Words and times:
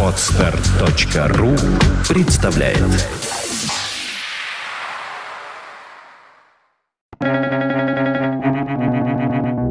Отстар.ру 0.00 1.50
представляет 2.08 2.78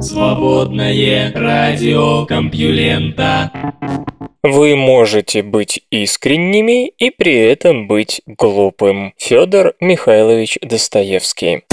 Свободное 0.01 1.31
радио 1.33 2.25
Компьюлента 2.25 3.51
Вы 4.43 4.75
можете 4.75 5.41
быть 5.41 5.85
искренними 5.89 6.89
и 6.89 7.09
при 7.09 7.35
этом 7.35 7.87
быть 7.87 8.21
глупым. 8.27 9.13
Федор 9.17 9.75
Михайлович 9.79 10.57
Достоевский. 10.61 11.63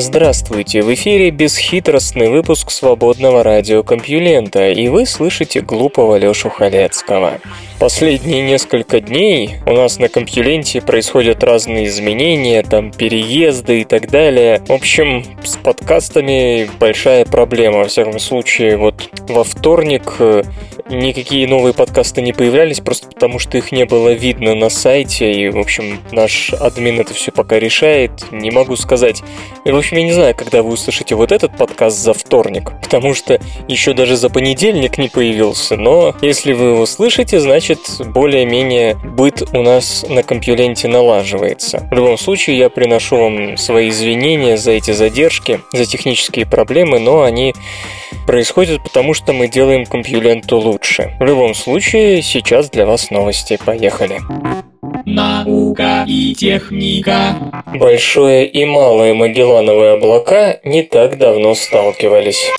Здравствуйте, 0.00 0.82
в 0.82 0.94
эфире 0.94 1.30
бесхитростный 1.30 2.28
выпуск 2.28 2.70
свободного 2.70 3.42
радиокомпьюлента, 3.42 4.70
и 4.70 4.86
вы 4.86 5.06
слышите 5.06 5.60
глупого 5.60 6.16
Лёшу 6.16 6.50
Халецкого. 6.50 7.40
Последние 7.80 8.42
несколько 8.42 9.00
дней 9.00 9.56
у 9.66 9.72
нас 9.72 9.98
на 9.98 10.08
компьюленте 10.08 10.80
происходят 10.80 11.42
разные 11.42 11.86
изменения, 11.86 12.62
там 12.62 12.92
переезды 12.92 13.80
и 13.80 13.84
так 13.84 14.08
далее. 14.08 14.62
В 14.68 14.72
общем, 14.72 15.24
с 15.42 15.56
подкастами 15.56 16.70
большая 16.78 17.24
проблема. 17.24 17.78
Во 17.78 17.84
всяком 17.86 18.20
случае, 18.20 18.76
вот 18.76 19.10
во 19.28 19.42
вторник 19.42 20.14
э, 20.20 20.44
никакие 20.90 21.46
новые 21.46 21.74
подкасты 21.74 22.22
не 22.22 22.32
появлялись, 22.32 22.80
просто 22.80 23.08
потому 23.08 23.38
что 23.38 23.58
их 23.58 23.72
не 23.72 23.84
было 23.84 24.12
видно 24.12 24.54
на 24.54 24.70
сайте, 24.70 25.32
и, 25.32 25.48
в 25.48 25.58
общем, 25.58 25.98
наш 26.12 26.52
админ 26.52 27.00
это 27.00 27.14
все 27.14 27.30
пока 27.30 27.58
решает, 27.58 28.10
не 28.32 28.50
могу 28.50 28.76
сказать. 28.76 29.22
И, 29.64 29.70
в 29.70 29.76
общем, 29.76 29.87
я 29.96 30.02
не 30.02 30.12
знаю, 30.12 30.34
когда 30.34 30.62
вы 30.62 30.72
услышите 30.72 31.14
вот 31.14 31.32
этот 31.32 31.56
подкаст 31.56 31.98
за 31.98 32.12
вторник, 32.12 32.72
потому 32.82 33.14
что 33.14 33.40
еще 33.68 33.94
даже 33.94 34.16
за 34.16 34.30
понедельник 34.30 34.98
не 34.98 35.08
появился, 35.08 35.76
но 35.76 36.14
если 36.20 36.52
вы 36.52 36.70
его 36.70 36.86
слышите, 36.86 37.40
значит 37.40 37.78
более-менее 38.06 38.94
быт 38.94 39.42
у 39.52 39.62
нас 39.62 40.04
на 40.08 40.22
компьюленте 40.22 40.88
налаживается. 40.88 41.88
В 41.90 41.94
любом 41.94 42.18
случае, 42.18 42.58
я 42.58 42.70
приношу 42.70 43.16
вам 43.16 43.56
свои 43.56 43.88
извинения 43.88 44.56
за 44.56 44.72
эти 44.72 44.92
задержки, 44.92 45.60
за 45.72 45.86
технические 45.86 46.46
проблемы, 46.46 46.98
но 46.98 47.22
они 47.22 47.54
происходят 48.26 48.82
потому, 48.82 49.14
что 49.14 49.32
мы 49.32 49.48
делаем 49.48 49.86
компьюленту 49.86 50.58
лучше. 50.58 51.16
В 51.18 51.24
любом 51.24 51.54
случае, 51.54 52.22
сейчас 52.22 52.70
для 52.70 52.86
вас 52.86 53.10
новости. 53.10 53.58
Поехали. 53.64 54.20
Наука 55.10 56.04
и 56.06 56.34
техника. 56.34 57.64
Большое 57.74 58.46
и 58.46 58.66
малое 58.66 59.14
Магеллановые 59.14 59.94
облака 59.94 60.60
не 60.64 60.82
так 60.82 61.16
давно 61.16 61.54
сталкивались. 61.54 62.50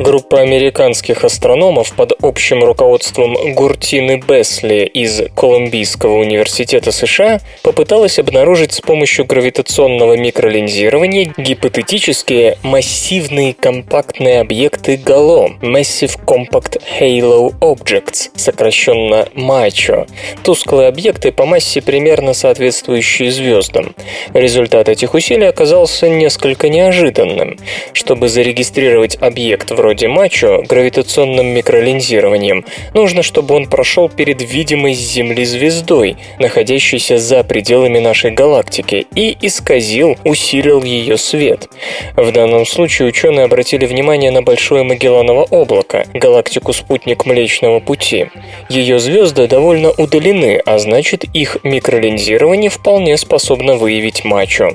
Группа 0.00 0.40
американских 0.40 1.24
астрономов 1.24 1.92
под 1.92 2.14
общим 2.22 2.64
руководством 2.64 3.36
Гуртины 3.52 4.22
Бесли 4.26 4.86
из 4.86 5.20
Колумбийского 5.36 6.14
университета 6.14 6.90
США 6.90 7.40
попыталась 7.62 8.18
обнаружить 8.18 8.72
с 8.72 8.80
помощью 8.80 9.26
гравитационного 9.26 10.16
микролинзирования 10.16 11.30
гипотетические 11.36 12.56
массивные 12.62 13.52
компактные 13.52 14.40
объекты 14.40 14.96
ГАЛО 14.96 15.58
Massive 15.60 16.18
Compact 16.24 16.80
Halo 16.98 17.52
Objects, 17.60 18.30
сокращенно 18.36 19.28
МАЧО, 19.34 20.06
тусклые 20.42 20.88
объекты 20.88 21.30
по 21.30 21.44
массе 21.44 21.82
примерно 21.82 22.32
соответствующие 22.32 23.30
звездам. 23.30 23.94
Результат 24.32 24.88
этих 24.88 25.12
усилий 25.12 25.44
оказался 25.44 26.08
несколько 26.08 26.70
неожиданным. 26.70 27.58
Чтобы 27.92 28.30
зарегистрировать 28.30 29.18
объект 29.20 29.70
вроде 29.70 29.89
вроде 29.90 30.06
мачо 30.06 30.62
гравитационным 30.68 31.48
микролинзированием, 31.48 32.64
нужно, 32.94 33.24
чтобы 33.24 33.56
он 33.56 33.66
прошел 33.66 34.08
перед 34.08 34.40
видимой 34.40 34.94
с 34.94 34.98
Земли 34.98 35.44
звездой, 35.44 36.16
находящейся 36.38 37.18
за 37.18 37.42
пределами 37.42 37.98
нашей 37.98 38.30
галактики, 38.30 39.08
и 39.16 39.36
исказил, 39.40 40.16
усилил 40.24 40.84
ее 40.84 41.18
свет. 41.18 41.68
В 42.14 42.30
данном 42.30 42.66
случае 42.66 43.08
ученые 43.08 43.46
обратили 43.46 43.84
внимание 43.84 44.30
на 44.30 44.42
Большое 44.42 44.84
Магелланово 44.84 45.42
облако, 45.50 46.06
галактику-спутник 46.14 47.26
Млечного 47.26 47.80
Пути. 47.80 48.28
Ее 48.68 49.00
звезды 49.00 49.48
довольно 49.48 49.90
удалены, 49.90 50.62
а 50.64 50.78
значит 50.78 51.24
их 51.34 51.56
микролинзирование 51.64 52.70
вполне 52.70 53.16
способно 53.16 53.74
выявить 53.74 54.24
мачо. 54.24 54.70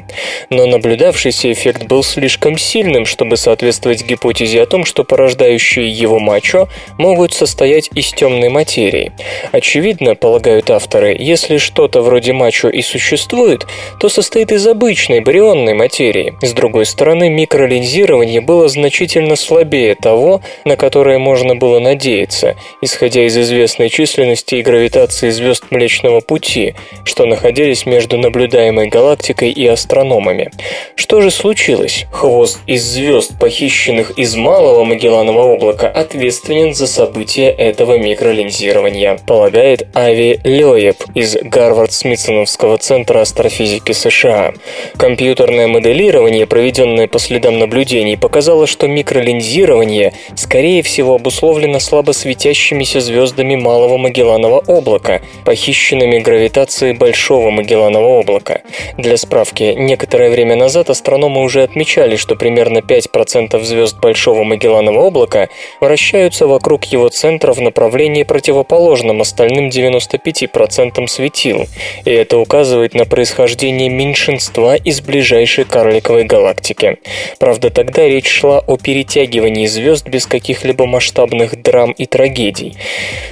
Но 0.50 0.66
наблюдавшийся 0.66 1.54
эффект 1.54 1.86
был 1.86 2.04
слишком 2.04 2.58
сильным, 2.58 3.06
чтобы 3.06 3.38
соответствовать 3.38 4.04
гипотезе 4.04 4.62
о 4.62 4.66
том, 4.66 4.84
что 4.84 5.05
порождающие 5.06 5.90
его 5.90 6.20
мачо 6.20 6.68
могут 6.98 7.34
состоять 7.34 7.90
из 7.94 8.12
темной 8.12 8.50
материи. 8.50 9.14
Очевидно, 9.52 10.16
полагают 10.16 10.70
авторы, 10.70 11.16
если 11.18 11.58
что-то 11.58 12.02
вроде 12.02 12.34
мачо 12.34 12.70
и 12.70 12.82
существует, 12.82 13.66
то 14.00 14.10
состоит 14.10 14.52
из 14.52 14.66
обычной 14.68 15.22
барионной 15.22 15.74
материи. 15.74 16.36
С 16.42 16.52
другой 16.52 16.86
стороны, 16.86 17.30
микролинзирование 17.30 18.42
было 18.42 18.68
значительно 18.68 19.36
слабее 19.36 19.96
того, 19.96 20.42
на 20.66 20.76
которое 20.76 21.20
можно 21.20 21.56
было 21.56 21.80
надеяться, 21.80 22.56
исходя 22.82 23.26
из 23.26 23.38
известной 23.38 23.90
численности 23.90 24.56
и 24.56 24.62
гравитации 24.62 25.30
звезд 25.30 25.66
Млечного 25.70 26.20
Пути, 26.20 26.76
что 27.04 27.26
находились 27.26 27.86
между 27.86 28.18
наблюдаемой 28.18 28.88
галактикой 28.88 29.52
и 29.52 29.66
астрономами. 29.68 30.52
Что 30.96 31.22
же 31.22 31.32
случилось? 31.32 32.06
Хвост 32.12 32.60
из 32.68 32.84
звезд, 32.84 33.40
похищенных 33.40 34.12
из 34.18 34.36
малого 34.36 34.84
Магелланова 34.96 35.54
облака 35.54 35.90
ответственен 35.90 36.74
за 36.74 36.88
события 36.88 37.50
этого 37.50 37.98
микролинзирования, 37.98 39.20
полагает 39.28 39.88
Ави 39.94 40.40
Лёеб 40.46 40.96
из 41.14 41.36
Гарвард-Смитсоновского 41.36 42.78
центра 42.78 43.20
астрофизики 43.20 43.92
США. 43.92 44.54
Компьютерное 44.96 45.68
моделирование, 45.68 46.48
проведенное 46.48 47.08
по 47.08 47.20
следам 47.20 47.60
наблюдений, 47.60 48.16
показало, 48.16 48.68
что 48.68 48.88
микролинзирование, 48.88 50.14
скорее 50.38 50.82
всего, 50.82 51.16
обусловлено 51.16 51.80
слабо 51.80 52.14
светящимися 52.14 53.02
звездами 53.02 53.58
Малого 53.58 53.98
Магелланова 53.98 54.64
облака, 54.66 55.22
похищенными 55.44 56.20
гравитацией 56.20 56.94
Большого 56.94 57.50
Магелланова 57.50 58.22
облака. 58.22 58.62
Для 58.98 59.18
справки, 59.18 59.76
некоторое 59.78 60.30
время 60.30 60.56
назад 60.56 60.90
астрономы 60.90 61.42
уже 61.44 61.64
отмечали, 61.64 62.16
что 62.16 62.38
примерно 62.38 62.78
5% 62.78 63.62
звезд 63.62 64.00
Большого 64.00 64.46
Магелланова 64.46 64.85
туманного 64.86 65.08
облака 65.08 65.50
вращаются 65.80 66.48
вокруг 66.48 66.86
его 66.86 67.10
центра 67.10 67.54
в 67.54 67.62
направлении 67.62 68.24
противоположном 68.24 69.22
остальным 69.22 69.70
95% 69.70 71.08
светил, 71.08 71.66
и 72.06 72.12
это 72.12 72.38
указывает 72.38 72.94
на 72.94 73.06
происхождение 73.06 73.90
меньшинства 73.90 74.76
из 74.76 75.02
ближайшей 75.02 75.66
карликовой 75.66 76.24
галактики. 76.26 76.98
Правда, 77.40 77.70
тогда 77.70 78.08
речь 78.08 78.28
шла 78.28 78.60
о 78.60 78.78
перетягивании 78.78 79.68
звезд 79.68 80.08
без 80.08 80.26
каких-либо 80.26 80.86
масштабных 80.86 81.62
драм 81.62 81.92
и 81.92 82.06
трагедий. 82.06 82.76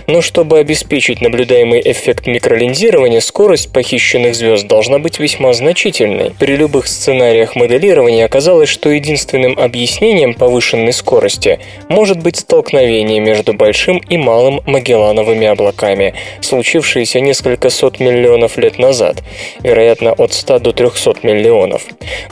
Но 0.07 0.21
чтобы 0.21 0.59
обеспечить 0.59 1.21
наблюдаемый 1.21 1.81
эффект 1.83 2.27
микролинзирования, 2.27 3.19
скорость 3.19 3.71
похищенных 3.71 4.35
звезд 4.35 4.67
должна 4.67 4.99
быть 4.99 5.19
весьма 5.19 5.53
значительной. 5.53 6.31
При 6.39 6.55
любых 6.55 6.87
сценариях 6.87 7.55
моделирования 7.55 8.25
оказалось, 8.25 8.69
что 8.69 8.89
единственным 8.89 9.57
объяснением 9.59 10.33
повышенной 10.33 10.93
скорости 10.93 11.42
области 11.43 11.59
может 11.89 12.21
быть 12.21 12.37
столкновение 12.37 13.19
между 13.19 13.53
большим 13.53 13.97
и 13.97 14.17
малым 14.17 14.61
Магеллановыми 14.65 15.47
облаками, 15.47 16.13
случившееся 16.41 17.19
несколько 17.19 17.69
сот 17.69 17.99
миллионов 17.99 18.57
лет 18.57 18.79
назад, 18.79 19.23
вероятно, 19.61 20.13
от 20.13 20.33
100 20.33 20.59
до 20.59 20.71
300 20.71 21.15
миллионов. 21.23 21.83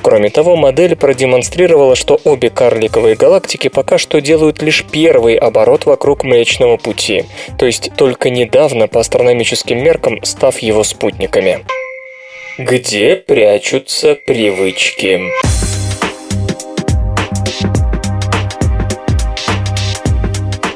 Кроме 0.01 0.29
того, 0.29 0.55
модель 0.55 0.95
продемонстрировала, 0.95 1.95
что 1.95 2.19
обе 2.23 2.49
карликовые 2.49 3.15
галактики 3.15 3.67
пока 3.67 3.97
что 3.97 4.21
делают 4.21 4.61
лишь 4.61 4.85
первый 4.91 5.35
оборот 5.35 5.85
вокруг 5.85 6.23
Млечного 6.23 6.77
Пути, 6.77 7.25
то 7.57 7.65
есть 7.65 7.91
только 7.95 8.29
недавно 8.29 8.87
по 8.87 8.99
астрономическим 8.99 9.77
меркам 9.83 10.23
став 10.23 10.59
его 10.59 10.83
спутниками. 10.83 11.59
Где 12.57 13.15
прячутся 13.15 14.15
привычки? 14.15 15.21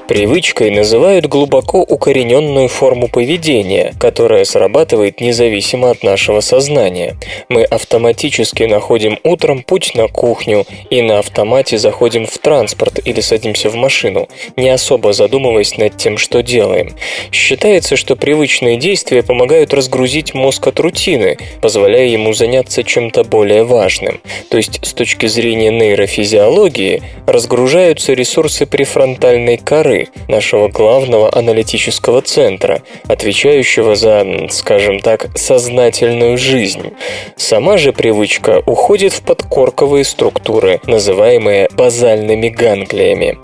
Привычкой 0.08 0.70
называют 0.70 1.26
глубоко 1.26 1.82
укорененную 1.82 2.68
форму 2.68 3.08
поведения, 3.08 3.96
которая 4.00 4.46
срабатывает 4.46 5.20
независимо 5.20 5.90
от 5.90 6.04
нашего 6.04 6.42
сознания. 6.42 7.16
Мы 7.50 7.64
автоматически 7.64 8.64
находим 8.64 9.18
утром 9.24 9.64
путь 9.64 9.96
на 9.96 10.08
кухню 10.08 10.68
и 10.92 11.02
на 11.02 11.18
автомате 11.18 11.80
заходим 11.80 12.28
в 12.28 12.38
транспорт 12.38 13.00
или 13.04 13.20
садимся 13.20 13.72
в 13.72 13.76
машину, 13.76 14.30
не 14.56 14.70
особо 14.70 15.12
задумываясь 15.12 15.76
над 15.78 15.98
тем, 15.98 16.20
что 16.20 16.44
делаем. 16.44 16.94
Считается, 17.32 17.96
что 17.96 18.16
привычные 18.16 18.78
действия 18.78 19.24
помогают 19.24 19.74
разгрузить 19.74 20.36
мозг 20.36 20.68
от 20.68 20.80
рутины, 20.80 21.40
позволяя 21.62 22.06
ему 22.06 22.32
заняться 22.34 22.84
чем-то 22.84 23.24
более 23.24 23.64
важным. 23.64 24.22
То 24.52 24.58
есть, 24.58 24.86
с 24.86 24.94
точки 24.94 25.26
зрения 25.26 25.72
нейрофизиологии, 25.72 27.02
разгружаются 27.26 28.14
ресурсы 28.14 28.68
префронтальной 28.68 29.58
коры, 29.58 29.95
нашего 30.28 30.68
главного 30.68 31.34
аналитического 31.34 32.22
центра, 32.22 32.82
отвечающего 33.08 33.96
за, 33.96 34.26
скажем 34.50 35.00
так, 35.00 35.30
сознательную 35.36 36.38
жизнь. 36.38 36.92
Сама 37.38 37.78
же 37.78 37.94
привычка 37.94 38.62
уходит 38.66 39.14
в 39.14 39.22
подкорковые 39.22 40.04
структуры, 40.04 40.82
называемые 40.86 41.70
базальными 41.74 42.50
ганглиями. 42.50 43.38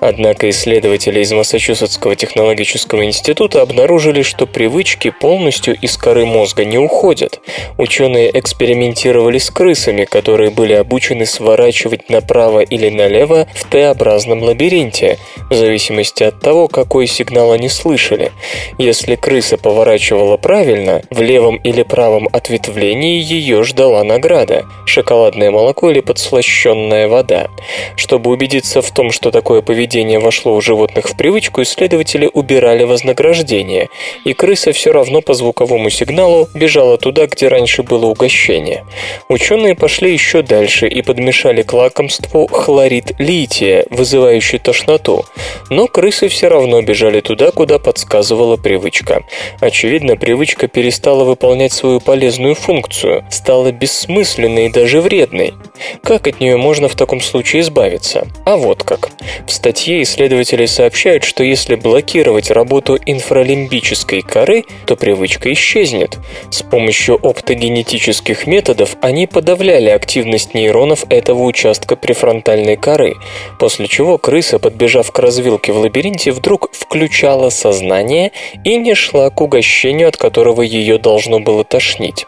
Однако 0.00 0.50
исследователи 0.50 1.20
из 1.20 1.32
Массачусетского 1.32 2.16
технологического 2.16 3.04
института 3.04 3.62
обнаружили, 3.62 4.22
что 4.22 4.46
привычки 4.46 5.10
полностью 5.10 5.76
из 5.80 5.96
коры 5.96 6.26
мозга 6.26 6.64
не 6.64 6.78
уходят. 6.78 7.40
Ученые 7.78 8.36
экспериментировали 8.38 9.38
с 9.38 9.50
крысами, 9.50 10.04
которые 10.04 10.50
были 10.50 10.72
обучены 10.72 11.26
сворачивать 11.26 12.08
направо 12.10 12.60
или 12.60 12.88
налево 12.90 13.46
в 13.54 13.64
Т-образном 13.70 14.42
лабиринте, 14.42 15.18
в 15.50 15.54
зависимости 15.54 15.91
от 16.28 16.40
того, 16.40 16.68
какой 16.68 17.06
сигнал 17.06 17.52
они 17.52 17.68
слышали. 17.68 18.32
Если 18.78 19.16
крыса 19.16 19.56
поворачивала 19.56 20.36
правильно, 20.36 21.02
в 21.10 21.20
левом 21.20 21.56
или 21.56 21.82
правом 21.82 22.28
ответвлении 22.32 23.22
ее 23.22 23.64
ждала 23.64 24.04
награда– 24.04 24.66
шоколадное 24.86 25.50
молоко 25.50 25.90
или 25.90 26.00
подслащенная 26.00 27.08
вода. 27.08 27.48
Чтобы 27.96 28.30
убедиться 28.30 28.82
в 28.82 28.90
том, 28.90 29.10
что 29.10 29.30
такое 29.30 29.62
поведение 29.62 30.18
вошло 30.18 30.54
у 30.54 30.60
животных 30.60 31.08
в 31.08 31.16
привычку, 31.16 31.62
исследователи 31.62 32.28
убирали 32.32 32.84
вознаграждение, 32.84 33.88
и 34.24 34.32
крыса 34.32 34.72
все 34.72 34.92
равно 34.92 35.20
по 35.20 35.34
звуковому 35.34 35.90
сигналу 35.90 36.48
бежала 36.54 36.98
туда, 36.98 37.26
где 37.26 37.48
раньше 37.48 37.82
было 37.82 38.06
угощение. 38.06 38.84
Ученые 39.28 39.74
пошли 39.74 40.12
еще 40.12 40.42
дальше 40.42 40.88
и 40.88 41.02
подмешали 41.02 41.62
к 41.62 41.72
лакомству 41.72 42.46
хлорид 42.46 43.12
лития, 43.18 43.86
вызывающий 43.90 44.58
тошноту. 44.58 45.24
Но 45.70 45.81
крысы 45.88 46.28
все 46.28 46.48
равно 46.48 46.82
бежали 46.82 47.20
туда, 47.20 47.50
куда 47.50 47.78
подсказывала 47.78 48.56
привычка. 48.56 49.24
Очевидно, 49.60 50.16
привычка 50.16 50.68
перестала 50.68 51.24
выполнять 51.24 51.72
свою 51.72 52.00
полезную 52.00 52.54
функцию, 52.54 53.24
стала 53.30 53.72
бессмысленной 53.72 54.66
и 54.66 54.70
даже 54.70 55.00
вредной. 55.00 55.54
Как 56.02 56.26
от 56.26 56.40
нее 56.40 56.56
можно 56.56 56.88
в 56.88 56.94
таком 56.94 57.20
случае 57.20 57.62
избавиться? 57.62 58.26
А 58.44 58.56
вот 58.56 58.82
как. 58.82 59.10
В 59.46 59.52
статье 59.52 60.02
исследователи 60.02 60.66
сообщают, 60.66 61.24
что 61.24 61.42
если 61.44 61.74
блокировать 61.74 62.50
работу 62.50 62.98
инфралимбической 63.04 64.22
коры, 64.22 64.64
то 64.86 64.96
привычка 64.96 65.52
исчезнет. 65.52 66.18
С 66.50 66.62
помощью 66.62 67.14
оптогенетических 67.14 68.46
методов 68.46 68.96
они 69.00 69.26
подавляли 69.26 69.90
активность 69.90 70.54
нейронов 70.54 71.04
этого 71.08 71.42
участка 71.42 71.96
префронтальной 71.96 72.76
коры, 72.76 73.16
после 73.58 73.86
чего 73.86 74.18
крыса, 74.18 74.58
подбежав 74.58 75.10
к 75.10 75.18
развилке 75.18 75.71
в 75.72 75.78
лабиринте, 75.78 76.32
вдруг 76.32 76.70
включала 76.72 77.50
сознание 77.50 78.32
и 78.64 78.76
не 78.76 78.94
шла 78.94 79.30
к 79.30 79.40
угощению, 79.40 80.08
от 80.08 80.16
которого 80.16 80.62
ее 80.62 80.98
должно 80.98 81.40
было 81.40 81.64
тошнить. 81.64 82.26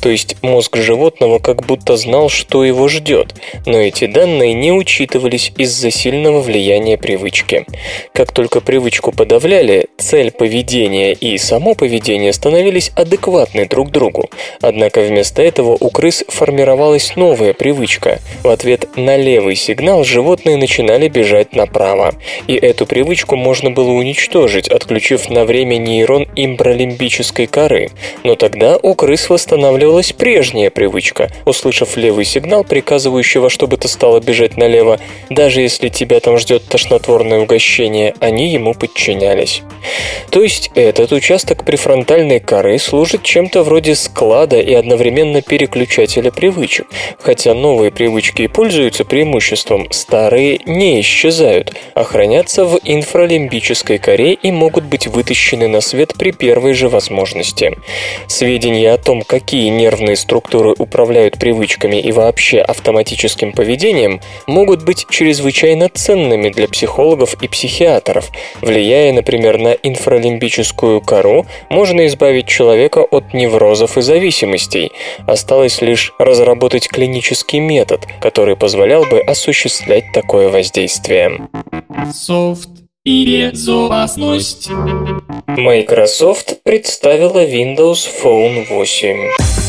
То 0.00 0.08
есть 0.08 0.36
мозг 0.42 0.76
животного 0.76 1.38
как 1.38 1.66
будто 1.66 1.96
знал, 1.96 2.28
что 2.28 2.64
его 2.64 2.88
ждет, 2.88 3.34
но 3.66 3.78
эти 3.78 4.06
данные 4.06 4.54
не 4.54 4.72
учитывались 4.72 5.52
из-за 5.56 5.90
сильного 5.90 6.40
влияния 6.40 6.96
привычки. 6.96 7.66
Как 8.12 8.32
только 8.32 8.60
привычку 8.60 9.12
подавляли, 9.12 9.88
цель 9.98 10.30
поведения 10.30 11.12
и 11.12 11.38
само 11.38 11.74
поведение 11.74 12.32
становились 12.32 12.92
адекватны 12.94 13.66
друг 13.66 13.90
другу. 13.90 14.30
Однако 14.60 15.00
вместо 15.00 15.42
этого 15.42 15.76
у 15.78 15.90
крыс 15.90 16.24
формировалась 16.28 17.16
новая 17.16 17.54
привычка. 17.54 18.20
В 18.42 18.48
ответ 18.48 18.88
на 18.96 19.16
левый 19.16 19.56
сигнал 19.56 20.04
животные 20.04 20.56
начинали 20.56 21.08
бежать 21.08 21.54
направо. 21.54 22.14
И 22.46 22.54
эту 22.54 22.83
привычку 22.86 23.36
можно 23.36 23.70
было 23.70 23.90
уничтожить, 23.90 24.68
отключив 24.68 25.28
на 25.30 25.44
время 25.44 25.76
нейрон 25.76 26.26
имбролимбической 26.36 27.46
коры. 27.46 27.90
Но 28.22 28.34
тогда 28.34 28.78
у 28.80 28.94
крыс 28.94 29.30
восстанавливалась 29.30 30.12
прежняя 30.12 30.70
привычка. 30.70 31.30
Услышав 31.44 31.96
левый 31.96 32.24
сигнал, 32.24 32.64
приказывающего, 32.64 33.50
чтобы 33.50 33.76
ты 33.76 33.88
стала 33.88 34.20
бежать 34.20 34.56
налево, 34.56 34.98
даже 35.30 35.60
если 35.60 35.88
тебя 35.88 36.20
там 36.20 36.38
ждет 36.38 36.64
тошнотворное 36.64 37.40
угощение, 37.40 38.14
они 38.20 38.48
ему 38.48 38.74
подчинялись. 38.74 39.62
То 40.30 40.42
есть 40.42 40.70
этот 40.74 41.12
участок 41.12 41.64
префронтальной 41.64 42.40
коры 42.40 42.78
служит 42.78 43.22
чем-то 43.22 43.62
вроде 43.62 43.94
склада 43.94 44.58
и 44.60 44.72
одновременно 44.74 45.42
переключателя 45.42 46.30
привычек. 46.30 46.86
Хотя 47.20 47.54
новые 47.54 47.90
привычки 47.90 48.42
и 48.42 48.48
пользуются 48.48 49.04
преимуществом, 49.04 49.86
старые 49.90 50.60
не 50.66 51.00
исчезают, 51.00 51.74
а 51.94 52.04
хранятся 52.04 52.64
в 52.64 52.73
инфралимбической 52.82 53.98
коре 53.98 54.34
и 54.34 54.50
могут 54.50 54.84
быть 54.84 55.06
вытащены 55.06 55.68
на 55.68 55.80
свет 55.80 56.14
при 56.18 56.32
первой 56.32 56.74
же 56.74 56.88
возможности. 56.88 57.76
Сведения 58.26 58.92
о 58.92 58.98
том, 58.98 59.22
какие 59.22 59.68
нервные 59.68 60.16
структуры 60.16 60.74
управляют 60.78 61.38
привычками 61.38 61.96
и 61.96 62.12
вообще 62.12 62.60
автоматическим 62.60 63.52
поведением, 63.52 64.20
могут 64.46 64.84
быть 64.84 65.06
чрезвычайно 65.08 65.88
ценными 65.88 66.50
для 66.50 66.68
психологов 66.68 67.34
и 67.42 67.48
психиатров. 67.48 68.30
Влияя, 68.60 69.12
например, 69.12 69.58
на 69.58 69.72
инфралимбическую 69.72 71.00
кору, 71.00 71.46
можно 71.70 72.06
избавить 72.06 72.46
человека 72.46 73.00
от 73.00 73.34
неврозов 73.34 73.98
и 73.98 74.02
зависимостей. 74.02 74.92
Осталось 75.26 75.80
лишь 75.80 76.12
разработать 76.18 76.88
клинический 76.88 77.58
метод, 77.58 78.06
который 78.20 78.56
позволял 78.56 79.04
бы 79.04 79.20
осуществлять 79.20 80.04
такое 80.12 80.48
воздействие. 80.48 81.48
Софт 82.12 82.63
и 83.04 83.50
безопасность. 83.52 84.70
Microsoft 85.46 86.62
представила 86.62 87.44
Windows 87.44 88.08
Phone 88.22 88.66
8. 88.70 89.63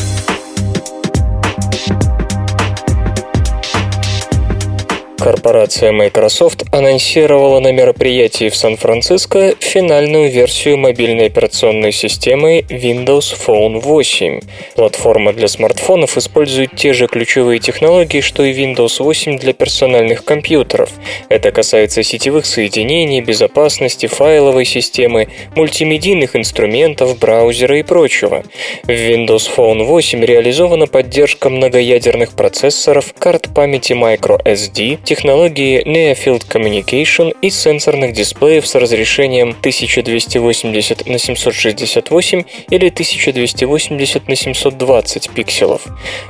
Корпорация 5.26 5.92
Microsoft 5.92 6.66
анонсировала 6.72 7.60
на 7.60 7.72
мероприятии 7.72 8.50
в 8.50 8.56
Сан-Франциско 8.56 9.56
финальную 9.60 10.30
версию 10.30 10.78
мобильной 10.78 11.26
операционной 11.26 11.92
системы 11.92 12.60
Windows 12.60 13.36
Phone 13.36 13.80
8. 13.80 14.42
Платформа 14.76 15.34
для 15.34 15.48
смартфонов 15.48 16.16
использует 16.18 16.76
те 16.76 16.94
же 16.94 17.08
ключевые 17.08 17.60
технологии, 17.60 18.22
что 18.22 18.44
и 18.44 18.54
Windows 18.54 19.02
8 19.02 19.40
для 19.40 19.54
персональных 19.54 20.24
компьютеров. 20.24 20.92
Это 21.28 21.50
касается 21.52 22.04
сетевых 22.04 22.46
соединений, 22.46 23.22
безопасности, 23.22 24.06
файловой 24.06 24.66
системы, 24.66 25.30
мультимедийных 25.56 26.36
инструментов, 26.36 27.18
браузера 27.18 27.80
и 27.80 27.82
прочего. 27.82 28.44
В 28.84 28.90
Windows 28.90 29.50
Phone 29.58 29.86
8 29.86 30.24
реализована 30.24 30.86
поддержка 30.86 31.50
многоядерных 31.50 32.34
процессоров, 32.34 33.12
карт 33.18 33.50
памяти 33.56 33.94
microSD, 33.94 35.00
технологии 35.16 35.82
Near-Field 35.86 36.46
Communication 36.50 37.34
и 37.42 37.50
сенсорных 37.50 38.12
дисплеев 38.12 38.68
с 38.68 38.76
разрешением 38.76 39.52
1280 39.52 41.08
на 41.08 41.18
768 41.18 42.44
или 42.70 42.90
1280 42.90 44.28
на 44.28 44.36
720 44.36 45.30
пикселов. 45.30 45.84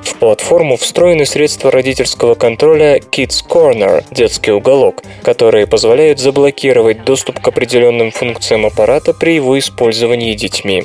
В 0.03 0.15
платформу 0.19 0.77
встроены 0.77 1.25
средства 1.25 1.71
родительского 1.71 2.35
контроля 2.35 2.97
Kids 2.97 3.43
Corner– 3.49 4.03
детский 4.11 4.51
уголок, 4.51 5.01
которые 5.23 5.65
позволяют 5.65 6.19
заблокировать 6.19 7.03
доступ 7.05 7.39
к 7.39 7.47
определенным 7.47 8.11
функциям 8.11 8.67
аппарата 8.67 9.13
при 9.13 9.33
его 9.33 9.57
использовании 9.57 10.35
детьми. 10.35 10.83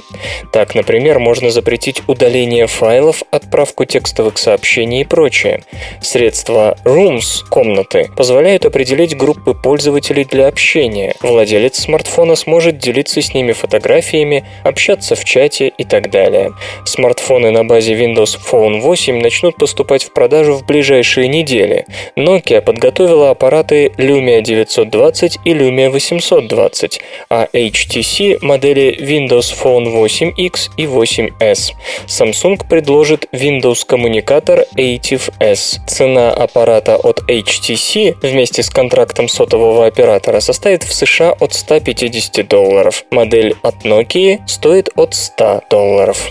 Так, 0.54 0.74
например, 0.74 1.18
можно 1.18 1.50
запретить 1.50 2.02
удаление 2.06 2.66
файлов, 2.66 3.22
отправку 3.30 3.84
текстовых 3.84 4.38
сообщений 4.38 5.02
и 5.02 5.04
прочее. 5.04 5.64
Средство 6.00 6.78
Rooms– 6.84 7.44
комната 7.50 7.89
карты 7.90 8.10
позволяют 8.16 8.64
определить 8.64 9.16
группы 9.16 9.54
пользователей 9.54 10.24
для 10.24 10.46
общения. 10.46 11.14
Владелец 11.20 11.78
смартфона 11.78 12.36
сможет 12.36 12.78
делиться 12.78 13.20
с 13.20 13.34
ними 13.34 13.52
фотографиями, 13.52 14.44
общаться 14.64 15.14
в 15.14 15.24
чате 15.24 15.72
и 15.76 15.84
так 15.84 16.10
далее. 16.10 16.52
Смартфоны 16.84 17.50
на 17.50 17.64
базе 17.64 17.94
Windows 17.94 18.38
Phone 18.50 18.80
8 18.80 19.20
начнут 19.20 19.56
поступать 19.56 20.04
в 20.04 20.12
продажу 20.12 20.54
в 20.54 20.66
ближайшие 20.66 21.28
недели. 21.28 21.86
Nokia 22.16 22.60
подготовила 22.60 23.30
аппараты 23.30 23.92
Lumia 23.96 24.40
920 24.42 25.38
и 25.44 25.50
Lumia 25.52 25.90
820, 25.90 27.00
а 27.28 27.48
HTC– 27.52 28.38
модели 28.42 28.96
Windows 29.00 29.52
Phone 29.62 29.86
8X 29.92 30.70
и 30.76 30.84
8S. 30.84 31.72
Samsung 32.06 32.68
предложит 32.68 33.26
Windows 33.32 33.84
коммуникатор 33.86 34.64
ATIV 34.76 35.32
S. 35.40 35.80
Цена 35.86 36.30
аппарата 36.30 36.96
от 36.96 37.20
HTC 37.28 37.79
вместе 38.22 38.62
с 38.62 38.70
контрактом 38.70 39.28
сотового 39.28 39.86
оператора 39.86 40.40
составит 40.40 40.82
в 40.82 40.92
США 40.92 41.32
от 41.32 41.54
150 41.54 42.46
долларов. 42.46 43.04
Модель 43.10 43.56
от 43.62 43.84
Nokia 43.84 44.40
стоит 44.46 44.90
от 44.96 45.14
100 45.14 45.62
долларов. 45.70 46.30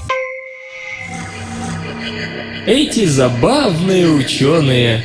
Эти 2.66 3.06
забавные 3.06 4.08
ученые. 4.08 5.04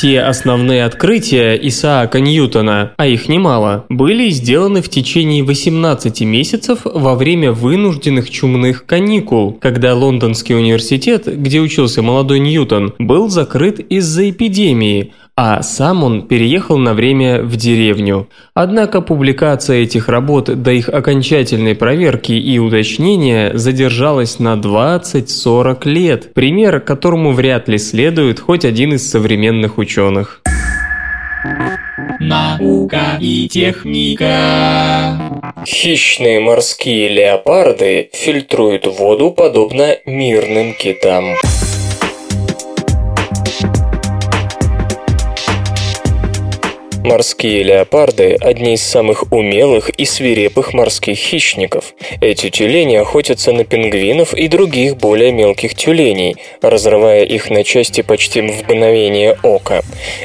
Все 0.00 0.22
основные 0.22 0.86
открытия 0.86 1.56
Исаака 1.56 2.20
Ньютона, 2.20 2.92
а 2.96 3.06
их 3.06 3.28
немало, 3.28 3.84
были 3.90 4.30
сделаны 4.30 4.80
в 4.80 4.88
течение 4.88 5.44
18 5.44 6.22
месяцев 6.22 6.78
во 6.84 7.14
время 7.14 7.52
вынужденных 7.52 8.30
чумных 8.30 8.86
каникул, 8.86 9.58
когда 9.60 9.94
Лондонский 9.94 10.56
университет, 10.56 11.26
где 11.26 11.60
учился 11.60 12.00
молодой 12.00 12.38
Ньютон, 12.38 12.94
был 12.98 13.28
закрыт 13.28 13.78
из-за 13.78 14.30
эпидемии, 14.30 15.12
а 15.36 15.62
сам 15.62 16.04
он 16.04 16.28
переехал 16.28 16.76
на 16.78 16.94
время 16.94 17.42
в 17.42 17.56
деревню. 17.56 18.28
Однако 18.54 19.00
публикация 19.00 19.78
этих 19.78 20.08
работ 20.08 20.46
до 20.62 20.72
их 20.72 20.88
окончательной 20.88 21.74
проверки 21.74 22.32
и 22.32 22.58
уточнения 22.58 23.52
задержалась 23.54 24.38
на 24.38 24.54
20-40 24.54 25.88
лет, 25.88 26.34
пример 26.34 26.80
которому 26.80 27.32
вряд 27.32 27.68
ли 27.68 27.78
следует 27.78 28.40
хоть 28.40 28.64
один 28.64 28.94
из 28.94 29.08
современных 29.10 29.78
ученых. 29.78 30.42
Наука 32.20 33.16
и 33.18 33.48
техника. 33.48 35.18
Хищные 35.64 36.40
морские 36.40 37.08
леопарды 37.08 38.10
фильтруют 38.12 38.86
воду 38.86 39.30
подобно 39.30 39.96
мирным 40.04 40.74
китам. 40.74 41.24
Морские 47.02 47.62
леопарды– 47.62 48.36
одни 48.40 48.74
из 48.74 48.82
самых 48.82 49.32
умелых 49.32 49.88
и 49.88 50.04
свирепых 50.04 50.74
морских 50.74 51.16
хищников. 51.16 51.94
Эти 52.20 52.50
тюлени 52.50 52.96
охотятся 52.96 53.52
на 53.52 53.64
пингвинов 53.64 54.34
и 54.34 54.48
других 54.48 54.98
более 54.98 55.32
мелких 55.32 55.74
тюленей, 55.74 56.36
разрывая 56.60 57.24
их 57.24 57.48
на 57.48 57.64
части 57.64 58.02
почти 58.02 58.42
в 58.42 58.64
мгновение 58.64 59.38
ока. 59.42 59.80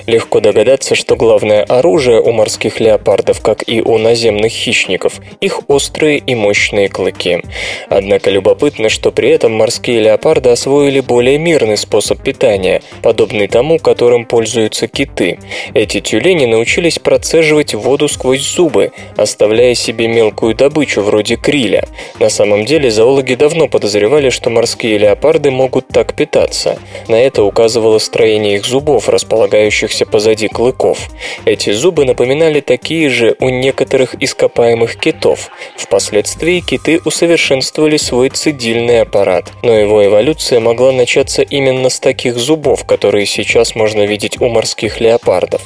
Легко 0.05 0.41
догадаться, 0.41 0.95
что 0.95 1.15
главное 1.15 1.63
оружие 1.63 2.19
у 2.19 2.33
морских 2.33 2.81
леопардов, 2.81 3.39
как 3.39 3.63
и 3.65 3.81
у 3.81 3.97
наземных 3.97 4.51
хищников, 4.51 5.21
их 5.39 5.69
острые 5.69 6.17
и 6.17 6.35
мощные 6.35 6.89
клыки. 6.89 7.41
Однако 7.87 8.29
любопытно, 8.29 8.89
что 8.89 9.13
при 9.13 9.29
этом 9.29 9.53
морские 9.53 10.01
леопарды 10.01 10.49
освоили 10.49 10.99
более 10.99 11.37
мирный 11.37 11.77
способ 11.77 12.21
питания, 12.21 12.81
подобный 13.01 13.47
тому, 13.47 13.79
которым 13.79 14.25
пользуются 14.25 14.87
киты. 14.87 15.39
Эти 15.73 16.01
тюлени 16.01 16.45
научились 16.45 16.64
научились 16.65 16.97
процеживать 16.97 17.75
воду 17.75 18.07
сквозь 18.07 18.41
зубы, 18.41 18.91
оставляя 19.17 19.75
себе 19.75 20.07
мелкую 20.07 20.55
добычу 20.55 21.01
вроде 21.01 21.35
криля. 21.35 21.87
На 22.19 22.29
самом 22.29 22.65
деле 22.65 22.89
зоологи 22.89 23.35
давно 23.35 23.67
подозревали, 23.67 24.31
что 24.31 24.49
морские 24.49 24.97
леопарды 24.97 25.51
могут 25.51 25.87
так 25.89 26.15
питаться. 26.15 26.79
На 27.07 27.21
это 27.21 27.43
указывало 27.43 27.99
строение 27.99 28.55
их 28.55 28.65
зубов, 28.65 29.09
располагающихся 29.09 30.07
позади 30.07 30.47
клыков. 30.47 30.97
Эти 31.45 31.71
зубы 31.71 32.03
напоминали 32.03 32.61
такие 32.61 33.09
же 33.11 33.35
у 33.39 33.49
некоторых 33.49 34.15
ископаемых 34.19 34.95
китов. 34.95 35.51
Впоследствии 35.77 36.61
киты 36.61 36.99
усовершенствовали 37.05 37.97
свой 37.97 38.29
цедильный 38.29 39.01
аппарат, 39.01 39.51
но 39.61 39.71
его 39.71 40.03
эволюция 40.03 40.59
могла 40.59 40.91
начаться 40.91 41.43
именно 41.43 41.89
с 41.89 41.99
таких 41.99 42.37
зубов, 42.37 42.85
которые 42.85 43.27
сейчас 43.27 43.75
можно 43.75 44.03
видеть 44.07 44.41
у 44.41 44.49
морских 44.49 44.99
леопардов. 44.99 45.61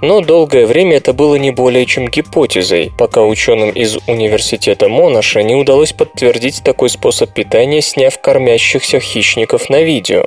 Но 0.00 0.20
долго 0.20 0.39
Долгое 0.40 0.64
время 0.64 0.96
это 0.96 1.12
было 1.12 1.34
не 1.34 1.50
более 1.50 1.84
чем 1.84 2.08
гипотезой, 2.08 2.90
пока 2.96 3.22
ученым 3.22 3.68
из 3.72 3.98
университета 4.06 4.88
Монаша 4.88 5.42
не 5.42 5.54
удалось 5.54 5.92
подтвердить 5.92 6.62
такой 6.64 6.88
способ 6.88 7.30
питания, 7.34 7.82
сняв 7.82 8.18
кормящихся 8.18 9.00
хищников 9.00 9.68
на 9.68 9.82
видео. 9.82 10.24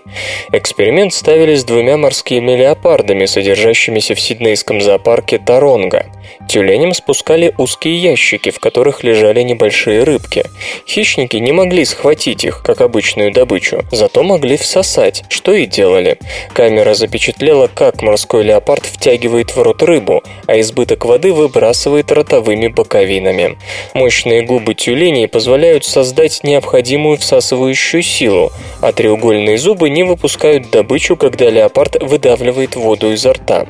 Эксперимент 0.52 1.16
ставили 1.16 1.56
с 1.56 1.64
двумя 1.64 1.98
морскими 1.98 2.52
леопардами, 2.52 3.26
содержащимися 3.26 4.14
в 4.14 4.20
сиднейском 4.20 4.82
зоопарке 4.82 5.40
Таронга. 5.40 6.06
Тюленям 6.48 6.94
спускали 6.94 7.54
узкие 7.58 7.98
ящики, 7.98 8.50
в 8.50 8.60
которых 8.60 9.04
лежали 9.04 9.42
небольшие 9.42 10.04
рыбки. 10.04 10.46
Хищники 10.88 11.38
не 11.38 11.52
могли 11.52 11.86
схватить 11.86 12.44
их, 12.44 12.64
как 12.64 12.82
обычную 12.82 13.32
добычу, 13.32 13.84
зато 13.92 14.24
могли 14.24 14.58
всосать, 14.58 15.24
что 15.30 15.54
и 15.54 15.66
делали. 15.66 16.18
Камера 16.54 16.94
запечатлела, 16.94 17.70
как 17.74 18.02
морской 18.02 18.44
леопард 18.44 18.86
втягивает 18.86 19.56
в 19.56 19.62
рот 19.62 19.84
рыбу, 19.84 20.24
а 20.48 20.60
избыток 20.60 21.06
воды 21.06 21.34
выбрасывает 21.34 22.12
ротовыми 22.12 22.68
боковинами. 22.68 23.58
Мощные 23.94 24.42
губы 24.44 24.74
тюленей 24.74 25.28
позволяют 25.28 25.86
создать 25.86 26.44
необходимую 26.44 27.18
всасывающую 27.18 28.02
силу, 28.02 28.52
а 28.82 28.92
треугольные 28.92 29.58
зубы 29.58 29.90
не 29.90 30.04
выпускают 30.04 30.70
добычу, 30.72 31.16
когда 31.16 31.50
леопард 31.50 32.02
выдавливает 32.02 32.76
воду 32.76 33.12
изо 33.14 33.34
рта. 33.34 33.66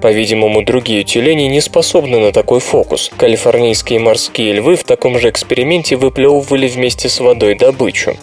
По-видимому, 0.00 0.62
другие 0.62 1.04
тюлени 1.04 1.44
не 1.44 1.60
способны 1.60 1.97
на 2.06 2.32
такой 2.32 2.60
фокус. 2.60 3.10
Калифорнийские 3.16 3.98
морские 3.98 4.52
львы 4.52 4.76
в 4.76 4.84
таком 4.84 5.18
же 5.18 5.30
эксперименте 5.30 5.96
выплевывали 5.96 6.68
вместе 6.68 7.08
с 7.08 7.18
водой 7.20 7.56
добычу. 7.56 8.16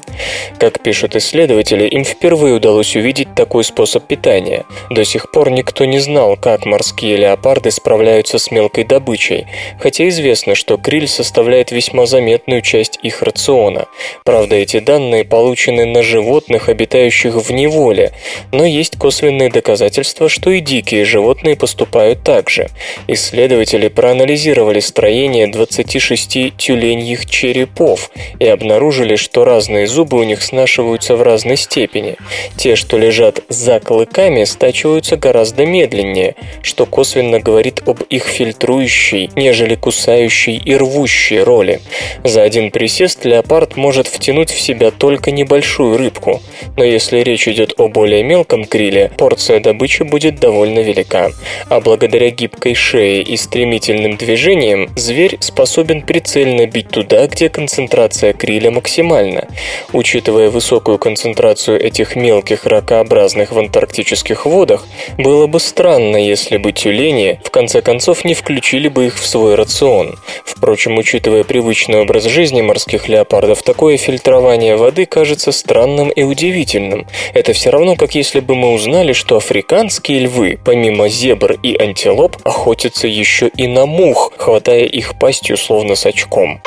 Как 0.58 0.80
пишут 0.80 1.16
исследователи, 1.16 1.86
им 1.88 2.06
впервые 2.06 2.56
удалось 2.56 2.96
увидеть 2.96 3.36
такой 3.36 3.64
способ 3.64 4.06
питания. 4.06 4.64
До 4.90 5.04
сих 5.04 5.32
пор 5.32 5.52
никто 5.52 5.84
не 5.86 6.00
знал, 6.00 6.38
как 6.38 6.66
морские 6.66 7.18
леопарды 7.18 7.72
справляются 7.72 8.40
с 8.40 8.52
мелкой 8.52 8.86
добычей, 8.86 9.48
хотя 9.80 10.08
известно, 10.08 10.56
что 10.56 10.78
криль 10.78 11.08
составляет 11.08 11.72
весьма 11.72 12.06
заметную 12.06 12.62
часть 12.62 12.98
их 13.04 13.22
рациона. 13.22 13.88
Правда, 14.24 14.56
эти 14.56 14.80
данные 14.80 15.26
получены 15.26 15.86
на 15.86 16.02
животных, 16.02 16.70
обитающих 16.70 17.36
в 17.36 17.52
неволе, 17.52 18.14
но 18.52 18.66
есть 18.66 18.98
косвенные 18.98 19.50
доказательства, 19.50 20.30
что 20.30 20.52
и 20.52 20.62
дикие 20.62 21.04
животные 21.04 21.56
поступают 21.56 22.24
так 22.24 22.50
же. 22.50 22.70
Исследователи 23.08 23.65
проанализировали 23.88 24.80
строение 24.80 25.48
26 25.48 26.56
тюленьих 26.58 27.26
черепов 27.26 28.12
и 28.40 28.46
обнаружили, 28.46 29.16
что 29.16 29.46
разные 29.46 29.88
зубы 29.88 30.20
у 30.20 30.24
них 30.24 30.42
снашиваются 30.42 31.16
в 31.16 31.22
разной 31.22 31.58
степени. 31.58 32.16
Те, 32.58 32.76
что 32.76 32.98
лежат 32.98 33.42
за 33.50 33.80
клыками, 33.80 34.44
стачиваются 34.44 35.18
гораздо 35.18 35.66
медленнее, 35.66 36.36
что 36.62 36.86
косвенно 36.86 37.40
говорит 37.40 37.82
об 37.86 38.02
их 38.04 38.26
фильтрующей, 38.26 39.30
нежели 39.36 39.76
кусающей 39.76 40.58
и 40.58 40.76
рвущей 40.76 41.42
роли. 41.42 41.82
За 42.24 42.44
один 42.44 42.72
присест 42.72 43.26
леопард 43.26 43.76
может 43.78 44.08
втянуть 44.08 44.52
в 44.52 44.60
себя 44.60 44.92
только 44.92 45.32
небольшую 45.32 45.98
рыбку, 45.98 46.42
но 46.78 46.84
если 46.84 47.20
речь 47.20 47.48
идет 47.48 47.74
о 47.78 47.88
более 47.88 48.24
мелком 48.24 48.66
криле, 48.66 49.12
порция 49.18 49.60
добычи 49.60 50.04
будет 50.04 50.40
довольно 50.40 50.80
велика. 50.80 51.32
А 51.70 51.80
благодаря 51.80 52.30
гибкой 52.30 52.76
шее 52.76 53.22
и 53.22 53.38
стремительным 53.56 54.18
движениям 54.18 54.90
зверь 54.98 55.38
способен 55.40 56.02
прицельно 56.02 56.66
бить 56.68 56.90
туда, 56.90 57.26
где 57.28 57.48
концентрация 57.48 58.34
криля 58.34 58.70
максимальна. 58.70 59.48
Учитывая 59.94 60.50
высокую 60.50 60.98
концентрацию 60.98 61.82
этих 61.82 62.18
мелких 62.18 62.66
ракообразных 62.66 63.54
в 63.54 63.58
антарктических 63.58 64.46
водах, 64.46 64.86
было 65.18 65.48
бы 65.48 65.62
странно, 65.62 66.18
если 66.18 66.58
бы 66.58 66.74
тюлени 66.74 67.40
в 67.46 67.50
конце 67.50 67.82
концов 67.82 68.26
не 68.26 68.34
включили 68.34 68.90
бы 68.90 69.06
их 69.06 69.18
в 69.18 69.26
свой 69.26 69.56
рацион. 69.56 70.20
Впрочем, 70.44 70.98
учитывая 70.98 71.46
привычный 71.46 72.02
образ 72.02 72.26
жизни 72.26 72.62
морских 72.62 73.08
леопардов, 73.08 73.64
такое 73.64 73.96
фильтрование 73.96 74.76
воды 74.76 75.06
кажется 75.06 75.54
странным 75.54 76.10
и 76.10 76.24
удивительным. 76.24 77.08
Это 77.34 77.54
все 77.54 77.70
равно, 77.70 77.96
как 77.96 78.16
если 78.16 78.42
бы 78.42 78.54
мы 78.56 78.74
узнали, 78.74 79.14
что 79.14 79.38
африканские 79.38 80.20
львы, 80.20 80.60
помимо 80.62 81.08
зебр 81.08 81.58
и 81.64 81.78
антилоп, 81.78 82.36
охотятся 82.44 83.08
еще 83.08 83.45
и 83.48 83.68
на 83.68 83.86
мух, 83.86 84.34
хватая 84.38 84.84
их 84.84 85.18
пастью 85.20 85.58
словно 85.58 85.96
с 85.96 86.06
очком. 86.06 86.62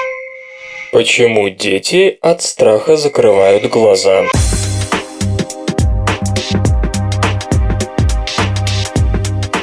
Почему 0.92 1.48
дети 1.50 2.18
от 2.22 2.42
страха 2.42 2.96
закрывают 2.96 3.68
глаза? 3.70 4.24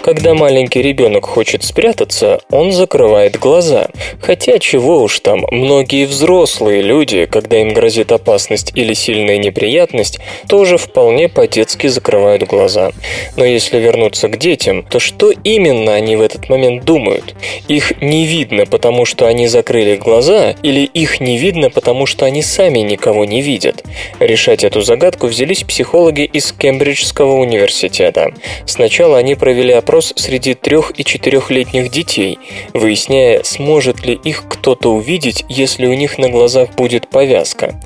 Когда 0.05 0.35
маленький 0.35 0.83
ребенок 0.83 1.25
хочет 1.25 1.63
спрятаться, 1.63 2.39
он 2.51 2.71
закрывает 2.71 3.39
глаза. 3.39 3.88
Хотя 4.21 4.59
чего 4.59 5.01
уж 5.01 5.19
там, 5.19 5.47
многие 5.50 6.05
взрослые 6.05 6.83
люди, 6.83 7.25
когда 7.25 7.59
им 7.59 7.74
грозит 7.74 8.12
опасность 8.12 8.71
или 8.75 8.93
сильная 8.93 9.39
неприятность, 9.39 10.19
тоже 10.47 10.77
вполне 10.77 11.27
по-детски 11.27 11.88
закрывают 11.88 12.43
глаза. 12.43 12.91
Но 13.35 13.45
если 13.45 13.79
вернуться 13.79 14.27
к 14.27 14.38
детям, 14.38 14.83
то 14.83 15.00
что 15.00 15.31
именно 15.31 15.95
они 15.95 16.15
в 16.17 16.21
этот 16.21 16.50
момент 16.50 16.85
думают? 16.85 17.33
Их 17.67 18.00
не 18.00 18.27
видно, 18.27 18.67
потому 18.67 19.05
что 19.05 19.25
они 19.25 19.47
закрыли 19.47 19.95
глаза, 19.95 20.53
или 20.62 20.81
их 20.81 21.19
не 21.19 21.39
видно, 21.39 21.71
потому 21.71 22.05
что 22.05 22.27
они 22.27 22.43
сами 22.43 22.77
никого 22.81 23.25
не 23.25 23.41
видят? 23.41 23.83
Решать 24.19 24.63
эту 24.63 24.81
загадку 24.81 25.25
взялись 25.25 25.63
психологи 25.63 26.25
из 26.25 26.51
Кембриджского 26.51 27.38
университета. 27.38 28.35
Сначала 28.67 29.17
они 29.17 29.33
провели 29.33 29.74
опрос 29.74 29.94
среди 30.01 30.53
трех- 30.53 30.93
и 30.97 31.03
четырехлетних 31.03 31.91
детей, 31.91 32.39
выясняя, 32.73 33.43
сможет 33.43 34.05
ли 34.05 34.13
их 34.13 34.45
кто-то 34.47 34.93
увидеть, 34.93 35.45
если 35.49 35.85
у 35.85 35.93
них 35.93 36.17
на 36.17 36.29
глазах 36.29 36.71
будет 36.75 37.07
повязка. 37.07 37.79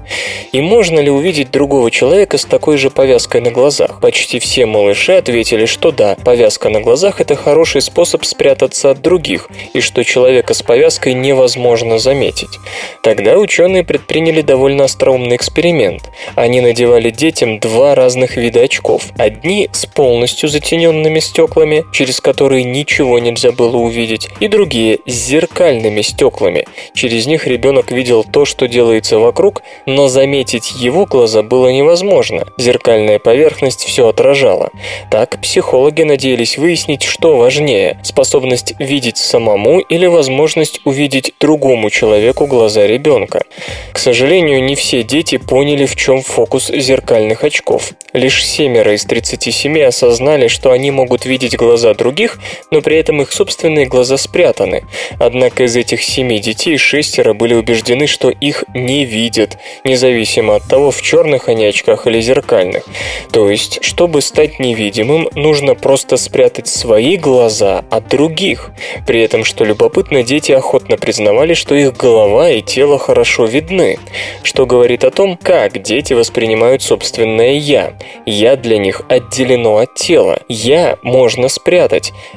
И 0.51 0.61
можно 0.61 0.99
ли 0.99 1.09
увидеть 1.09 1.51
другого 1.51 1.91
человека 1.91 2.37
с 2.37 2.45
такой 2.45 2.77
же 2.77 2.89
повязкой 2.89 3.41
на 3.41 3.51
глазах? 3.51 3.99
Почти 4.01 4.39
все 4.39 4.65
малыши 4.65 5.13
ответили, 5.13 5.65
что 5.65 5.91
да, 5.91 6.15
повязка 6.23 6.69
на 6.69 6.81
глазах– 6.81 7.19
это 7.21 7.35
хороший 7.35 7.81
способ 7.81 8.25
спрятаться 8.25 8.91
от 8.91 9.01
других, 9.01 9.49
и 9.73 9.81
что 9.81 10.03
человека 10.03 10.53
с 10.53 10.61
повязкой 10.61 11.13
невозможно 11.13 11.99
заметить. 11.99 12.59
Тогда 13.03 13.37
ученые 13.37 13.83
предприняли 13.83 14.41
довольно 14.41 14.85
остроумный 14.85 15.35
эксперимент. 15.35 16.09
Они 16.35 16.61
надевали 16.61 17.09
детям 17.09 17.59
два 17.59 17.95
разных 17.95 18.37
вида 18.37 18.61
очков. 18.61 19.03
Одни 19.17 19.69
с 19.71 19.85
полностью 19.85 20.49
затененными 20.49 21.19
стеклами, 21.19 21.85
через 21.99 22.21
которые 22.21 22.63
ничего 22.63 23.19
нельзя 23.19 23.51
было 23.51 23.75
увидеть, 23.75 24.29
и 24.39 24.47
другие 24.47 24.99
с 25.05 25.11
зеркальными 25.11 26.01
стеклами. 26.01 26.65
Через 26.93 27.25
них 27.25 27.45
ребенок 27.45 27.91
видел 27.91 28.23
то, 28.23 28.45
что 28.45 28.69
делается 28.69 29.19
вокруг, 29.19 29.63
но 29.85 30.07
заметить 30.07 30.71
его 30.71 31.05
глаза 31.05 31.43
было 31.43 31.67
невозможно. 31.67 32.47
Зеркальная 32.57 33.19
поверхность 33.19 33.83
все 33.83 34.07
отражала. 34.07 34.69
Так 35.11 35.41
психологи 35.41 36.03
надеялись 36.03 36.57
выяснить, 36.57 37.03
что 37.03 37.35
важнее– 37.35 37.99
способность 38.03 38.75
видеть 38.79 39.17
самому 39.17 39.81
или 39.81 40.05
возможность 40.05 40.79
увидеть 40.85 41.33
другому 41.41 41.89
человеку 41.89 42.47
глаза 42.47 42.87
ребенка. 42.87 43.43
К 43.91 43.99
сожалению, 43.99 44.63
не 44.63 44.75
все 44.75 45.03
дети 45.03 45.35
поняли, 45.35 45.85
в 45.85 45.97
чем 45.97 46.21
фокус 46.21 46.69
зеркальных 46.69 47.43
очков. 47.43 47.91
Лишь 48.13 48.45
семеро 48.45 48.95
из 48.95 49.03
37 49.03 49.81
осознали, 49.81 50.47
что 50.47 50.71
они 50.71 50.91
могут 50.91 51.25
видеть 51.25 51.57
глаза 51.57 51.88
других, 51.93 52.39
но 52.71 52.81
при 52.81 52.97
этом 52.97 53.21
их 53.21 53.31
собственные 53.31 53.85
глаза 53.85 54.17
спрятаны. 54.17 54.85
Однако 55.19 55.63
из 55.63 55.75
этих 55.75 56.03
семи 56.03 56.39
детей 56.39 56.77
шестеро 56.77 57.33
были 57.33 57.53
убеждены, 57.53 58.07
что 58.07 58.29
их 58.29 58.63
не 58.73 59.05
видят, 59.05 59.57
независимо 59.83 60.55
от 60.55 60.63
того, 60.67 60.91
в 60.91 61.01
черных 61.01 61.49
они 61.49 61.65
очках 61.65 62.07
или 62.07 62.21
зеркальных. 62.21 62.83
То 63.31 63.49
есть, 63.49 63.83
чтобы 63.83 64.21
стать 64.21 64.59
невидимым, 64.59 65.29
нужно 65.35 65.75
просто 65.75 66.17
спрятать 66.17 66.67
свои 66.67 67.17
глаза 67.17 67.83
от 67.89 68.07
других. 68.09 68.71
При 69.07 69.21
этом, 69.21 69.43
что 69.43 69.63
любопытно, 69.63 70.23
дети 70.23 70.51
охотно 70.51 70.97
признавали, 70.97 71.53
что 71.53 71.75
их 71.75 71.95
голова 71.95 72.49
и 72.49 72.61
тело 72.61 72.97
хорошо 72.99 73.45
видны, 73.45 73.99
что 74.43 74.65
говорит 74.65 75.03
о 75.03 75.11
том, 75.11 75.37
как 75.37 75.81
дети 75.81 76.13
воспринимают 76.13 76.81
собственное 76.81 77.53
«я». 77.53 77.93
«Я» 78.25 78.55
для 78.55 78.77
них 78.77 79.01
отделено 79.09 79.77
от 79.77 79.95
тела. 79.95 80.39
«Я» 80.47 80.97
можно 81.01 81.47
спрятать, 81.47 81.78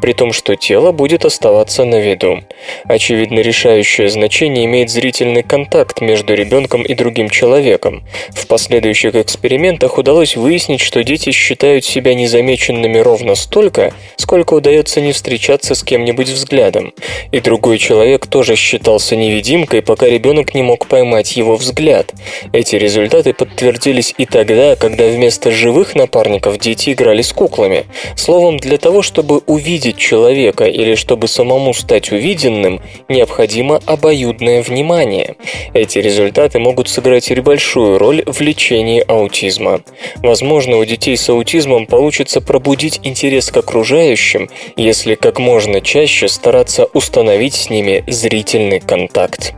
при 0.01 0.13
том, 0.13 0.33
что 0.33 0.57
тело 0.57 0.93
будет 0.93 1.25
оставаться 1.25 1.85
на 1.85 2.01
виду. 2.01 2.43
Очевидно, 2.85 3.41
решающее 3.41 4.09
значение 4.09 4.65
имеет 4.67 4.91
зрительный 4.91 5.43
контакт 5.43 6.01
между 6.01 6.35
ребенком 6.35 6.83
и 6.83 6.95
другим 6.95 7.31
человеком. 7.31 8.05
В 8.31 8.47
последующих 8.47 9.15
экспериментах 9.15 9.99
удалось 9.99 10.37
выяснить, 10.37 10.81
что 10.81 11.03
дети 11.03 11.31
считают 11.31 11.85
себя 11.85 12.15
незамеченными 12.15 12.99
ровно 12.99 13.35
столько, 13.35 13.93
сколько 14.17 14.55
удается 14.55 15.01
не 15.01 15.13
встречаться 15.13 15.75
с 15.75 15.83
кем-нибудь 15.83 16.29
взглядом. 16.29 16.93
И 17.31 17.41
другой 17.41 17.79
человек 17.79 18.27
тоже 18.27 18.57
считался 18.57 19.17
невидимкой, 19.17 19.83
пока 19.83 20.07
ребенок 20.07 20.55
не 20.55 20.63
мог 20.63 20.87
поймать 20.87 21.37
его 21.37 21.57
взгляд. 21.57 22.13
Эти 22.53 22.77
результаты 22.77 23.33
подтвердились 23.33 24.15
и 24.19 24.27
тогда, 24.27 24.77
когда 24.77 25.07
вместо 25.09 25.51
живых 25.51 25.95
напарников 25.95 26.59
дети 26.59 26.93
играли 26.93 27.23
с 27.23 27.33
куклами. 27.33 27.87
Словом, 28.17 28.59
для 28.59 28.79
того, 28.79 29.03
чтобы 29.03 29.32
увидеть 29.41 29.97
человека 29.97 30.65
или 30.65 30.95
чтобы 30.95 31.29
самому 31.29 31.75
стать 31.75 32.13
увиденным, 32.13 32.81
необходимо 33.09 33.81
обоюдное 33.87 34.63
внимание. 34.63 35.37
Эти 35.75 35.99
результаты 35.99 36.59
могут 36.59 36.89
сыграть 36.89 37.23
большую 37.43 37.99
роль 37.99 38.23
в 38.27 38.41
лечении 38.41 39.05
аутизма. 39.07 39.83
Возможно, 40.17 40.79
у 40.79 40.85
детей 40.85 41.17
с 41.17 41.29
аутизмом 41.29 41.87
получится 41.87 42.41
пробудить 42.41 43.01
интерес 43.03 43.51
к 43.51 43.57
окружающим, 43.57 44.51
если 44.77 45.15
как 45.15 45.39
можно 45.39 45.81
чаще 45.81 46.29
стараться 46.29 46.87
установить 46.93 47.55
с 47.55 47.71
ними 47.71 48.05
зрительный 48.07 48.81
контакт. 48.81 49.55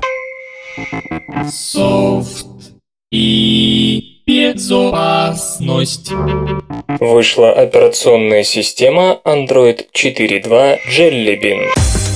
Софт 1.50 2.46
и 3.10 4.13
безопасность. 4.26 6.10
Вышла 7.00 7.52
операционная 7.52 8.42
система 8.42 9.20
Android 9.24 9.86
4.2 9.92 10.78
Jelly 10.88 11.40
Bean. 11.40 12.13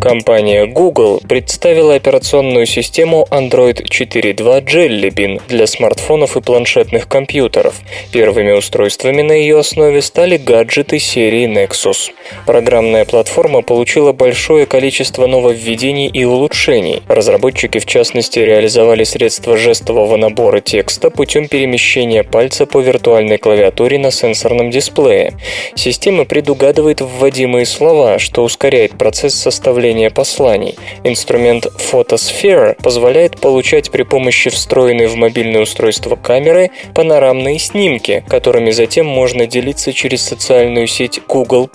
Компания 0.00 0.64
Google 0.64 1.20
представила 1.28 1.94
операционную 1.94 2.64
систему 2.64 3.26
Android 3.30 3.84
4.2 3.84 4.64
Jelly 4.64 5.10
Bean 5.10 5.42
для 5.46 5.66
смартфонов 5.66 6.38
и 6.38 6.40
планшетных 6.40 7.06
компьютеров. 7.06 7.74
Первыми 8.10 8.52
устройствами 8.52 9.20
на 9.20 9.32
ее 9.32 9.58
основе 9.58 10.00
стали 10.00 10.38
гаджеты 10.38 10.98
серии 10.98 11.46
Nexus. 11.46 12.12
Программная 12.46 13.04
платформа 13.04 13.60
получила 13.60 14.12
большое 14.12 14.64
количество 14.64 15.26
нововведений 15.26 16.08
и 16.08 16.24
улучшений. 16.24 17.02
Разработчики, 17.06 17.78
в 17.78 17.84
частности, 17.84 18.38
реализовали 18.38 19.04
средства 19.04 19.58
жестового 19.58 20.16
набора 20.16 20.60
текста 20.60 21.10
путем 21.10 21.46
перемещения 21.46 22.24
пальца 22.24 22.64
по 22.64 22.80
виртуальной 22.80 23.36
клавиатуре 23.36 23.98
на 23.98 24.10
сенсорном 24.10 24.70
дисплее. 24.70 25.34
Система 25.74 26.24
предугадывает 26.24 27.02
вводимые 27.02 27.66
слова, 27.66 28.18
что 28.18 28.42
ускоряет 28.42 28.96
процесс 28.96 29.34
составления 29.34 29.89
посланий. 30.10 30.76
Инструмент 31.04 31.66
Photosphere 31.66 32.76
позволяет 32.82 33.40
получать 33.40 33.90
при 33.90 34.02
помощи 34.02 34.50
встроенной 34.50 35.06
в 35.06 35.16
мобильное 35.16 35.62
устройство 35.62 36.16
камеры 36.16 36.70
панорамные 36.94 37.58
снимки, 37.58 38.24
которыми 38.28 38.70
затем 38.70 39.06
можно 39.06 39.46
делиться 39.46 39.92
через 39.92 40.22
социальную 40.22 40.86
сеть 40.86 41.20
Google+. 41.26 41.68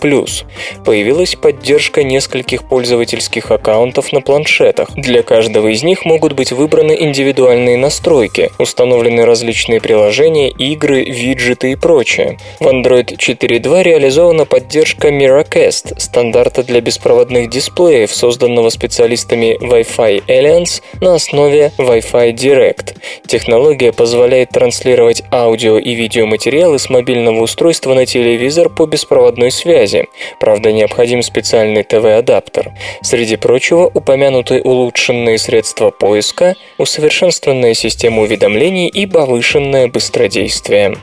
Появилась 0.85 1.35
поддержка 1.35 2.03
нескольких 2.03 2.67
пользовательских 2.67 3.51
аккаунтов 3.51 4.11
на 4.13 4.21
планшетах. 4.21 4.89
Для 4.95 5.23
каждого 5.23 5.67
из 5.67 5.83
них 5.83 6.05
могут 6.05 6.33
быть 6.33 6.51
выбраны 6.51 6.95
индивидуальные 6.99 7.77
настройки, 7.77 8.51
установлены 8.59 9.25
различные 9.25 9.81
приложения, 9.81 10.49
игры, 10.49 11.03
виджеты 11.03 11.71
и 11.71 11.75
прочее. 11.75 12.37
В 12.59 12.67
Android 12.67 13.17
4.2 13.17 13.83
реализована 13.83 14.45
поддержка 14.45 15.09
Miracast, 15.09 15.99
стандарта 15.99 16.63
для 16.63 16.81
беспроводных 16.81 17.49
дисплеев, 17.49 18.04
созданного 18.11 18.69
специалистами 18.69 19.57
Wi-Fi 19.61 20.25
Alliance 20.27 20.81
на 21.01 21.15
основе 21.15 21.71
Wi-Fi 21.77 22.33
Direct. 22.33 22.95
Технология 23.27 23.91
позволяет 23.91 24.49
транслировать 24.49 25.23
аудио 25.31 25.77
и 25.77 25.93
видеоматериалы 25.95 26.79
с 26.79 26.89
мобильного 26.89 27.41
устройства 27.41 27.93
на 27.93 28.05
телевизор 28.05 28.69
по 28.69 28.85
беспроводной 28.85 29.51
связи. 29.51 30.07
Правда, 30.39 30.71
необходим 30.71 31.21
специальный 31.21 31.83
ТВ-адаптер. 31.83 32.73
Среди 33.01 33.35
прочего, 33.35 33.89
упомянуты 33.93 34.61
улучшенные 34.61 35.37
средства 35.37 35.91
поиска, 35.91 36.55
усовершенствованная 36.77 37.73
система 37.73 38.21
уведомлений 38.21 38.87
и 38.87 39.05
повышенное 39.05 39.87
быстродействие. 39.87 40.97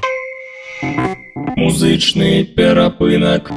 Музычный 1.57 2.45
перапынок. 2.45 3.51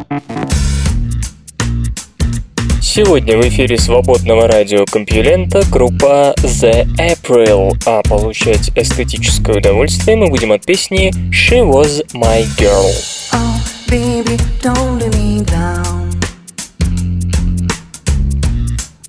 Сегодня 2.96 3.38
в 3.38 3.42
эфире 3.50 3.78
свободного 3.78 4.48
радиокомпьюлента 4.48 5.64
группа 5.70 6.34
The 6.38 6.88
April, 6.96 7.78
а 7.86 8.02
получать 8.04 8.72
эстетическое 8.74 9.58
удовольствие 9.58 10.16
мы 10.16 10.30
будем 10.30 10.54
от 10.54 10.66
песни 10.66 11.12
She 11.30 11.60
Was 11.60 12.08
My 12.14 12.46
Girl. 12.58 12.90
Oh. 13.34 13.60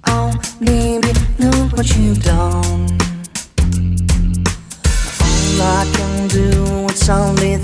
Oh. 0.05 0.35
All 5.59 5.62
I 5.62 5.87
can 5.92 6.27
do 6.27 6.87
is 6.92 7.09
only 7.09 7.57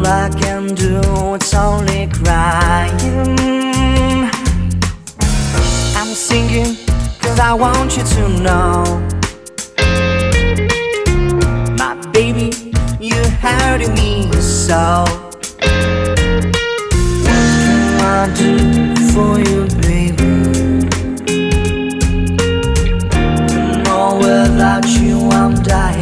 I 0.00 0.28
can 0.40 0.74
do, 0.74 1.00
it's 1.34 1.54
only 1.54 2.08
crying. 2.08 3.38
I'm 5.96 6.14
singing 6.14 6.76
cause 7.20 7.38
I 7.38 7.52
want 7.54 7.96
you 7.96 8.04
to 8.04 8.28
know. 8.46 8.84
My 11.76 11.94
baby, 12.12 12.50
you're 13.00 13.30
hurting 13.40 13.94
me 13.94 14.30
so. 14.40 15.04
What 17.18 17.56
can 17.64 18.00
I 18.00 18.34
do 18.36 18.96
for 19.12 19.38
you, 19.38 19.66
baby? 19.80 20.32
No, 23.84 24.18
without 24.20 24.86
you, 24.88 25.18
I'm 25.30 25.54
dying. 25.62 26.01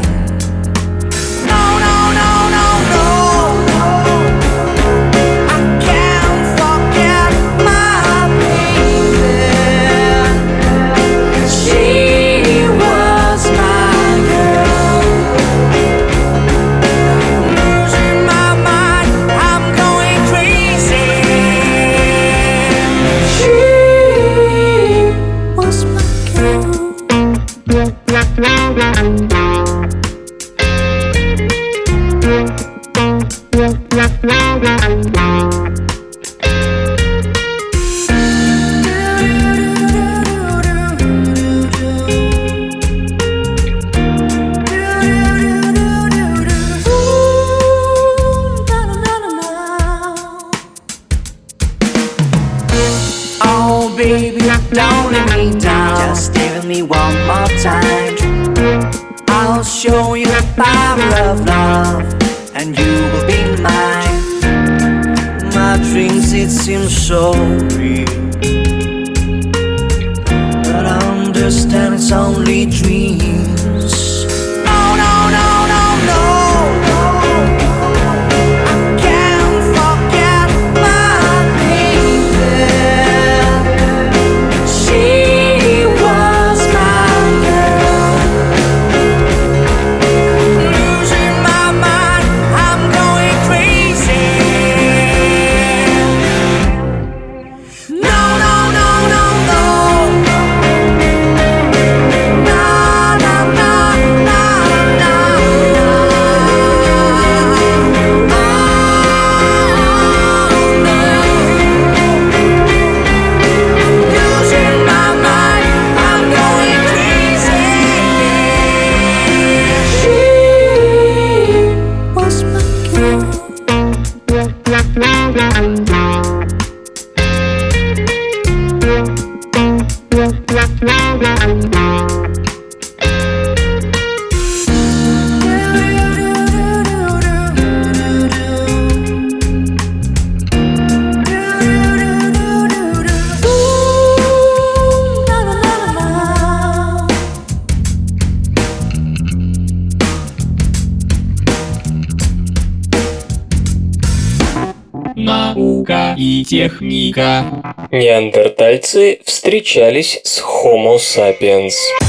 Неандертальцы 158.80 159.20
встречались 159.26 160.20
с 160.24 160.40
Homo 160.40 160.96
sapiens. 160.96 161.99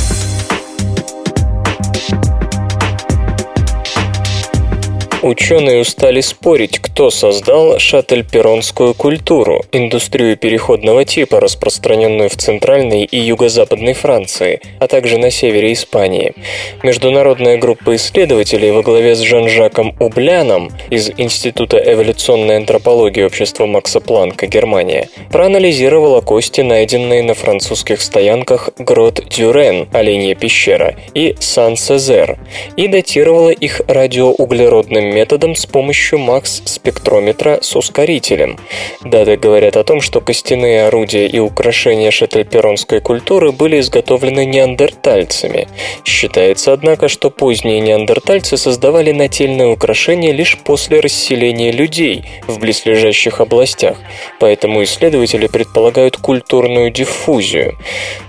Ученые 5.21 5.81
устали 5.81 6.19
спорить, 6.21 6.79
кто 6.79 7.11
создал 7.11 7.77
шаттельперонскую 7.77 8.95
культуру, 8.95 9.63
индустрию 9.71 10.35
переходного 10.35 11.05
типа, 11.05 11.39
распространенную 11.39 12.27
в 12.27 12.35
Центральной 12.37 13.03
и 13.03 13.19
Юго-Западной 13.19 13.93
Франции, 13.93 14.61
а 14.79 14.87
также 14.87 15.19
на 15.19 15.29
севере 15.29 15.73
Испании. 15.73 16.33
Международная 16.81 17.57
группа 17.57 17.95
исследователей 17.97 18.71
во 18.71 18.81
главе 18.81 19.13
с 19.13 19.19
Жан-Жаком 19.19 19.95
Убляном 19.99 20.71
из 20.89 21.11
Института 21.15 21.77
эволюционной 21.77 22.57
антропологии 22.57 23.21
общества 23.21 23.67
Макса 23.67 23.99
Планка, 23.99 24.47
Германия, 24.47 25.07
проанализировала 25.31 26.21
кости, 26.21 26.61
найденные 26.61 27.21
на 27.21 27.35
французских 27.35 28.01
стоянках 28.01 28.71
Грот 28.79 29.23
Дюрен, 29.29 29.87
Оленья 29.93 30.33
пещера, 30.33 30.95
и 31.13 31.35
Сан-Сезер, 31.39 32.39
и 32.75 32.87
датировала 32.87 33.51
их 33.51 33.81
радиоуглеродным 33.87 35.10
методом 35.11 35.55
с 35.55 35.65
помощью 35.65 36.19
МАКС-спектрометра 36.19 37.59
с 37.61 37.75
ускорителем. 37.75 38.57
Даты 39.03 39.37
говорят 39.37 39.77
о 39.77 39.83
том, 39.83 40.01
что 40.01 40.21
костяные 40.21 40.87
орудия 40.87 41.27
и 41.27 41.39
украшения 41.39 42.11
шеттельперонской 42.11 43.01
культуры 43.01 43.51
были 43.51 43.79
изготовлены 43.79 44.45
неандертальцами. 44.45 45.67
Считается, 46.05 46.73
однако, 46.73 47.07
что 47.07 47.29
поздние 47.29 47.79
неандертальцы 47.79 48.57
создавали 48.57 49.11
нательные 49.11 49.67
украшения 49.67 50.31
лишь 50.31 50.57
после 50.57 50.99
расселения 50.99 51.71
людей 51.71 52.25
в 52.47 52.59
близлежащих 52.59 53.41
областях, 53.41 53.97
поэтому 54.39 54.83
исследователи 54.83 55.47
предполагают 55.47 56.17
культурную 56.17 56.91
диффузию. 56.91 57.77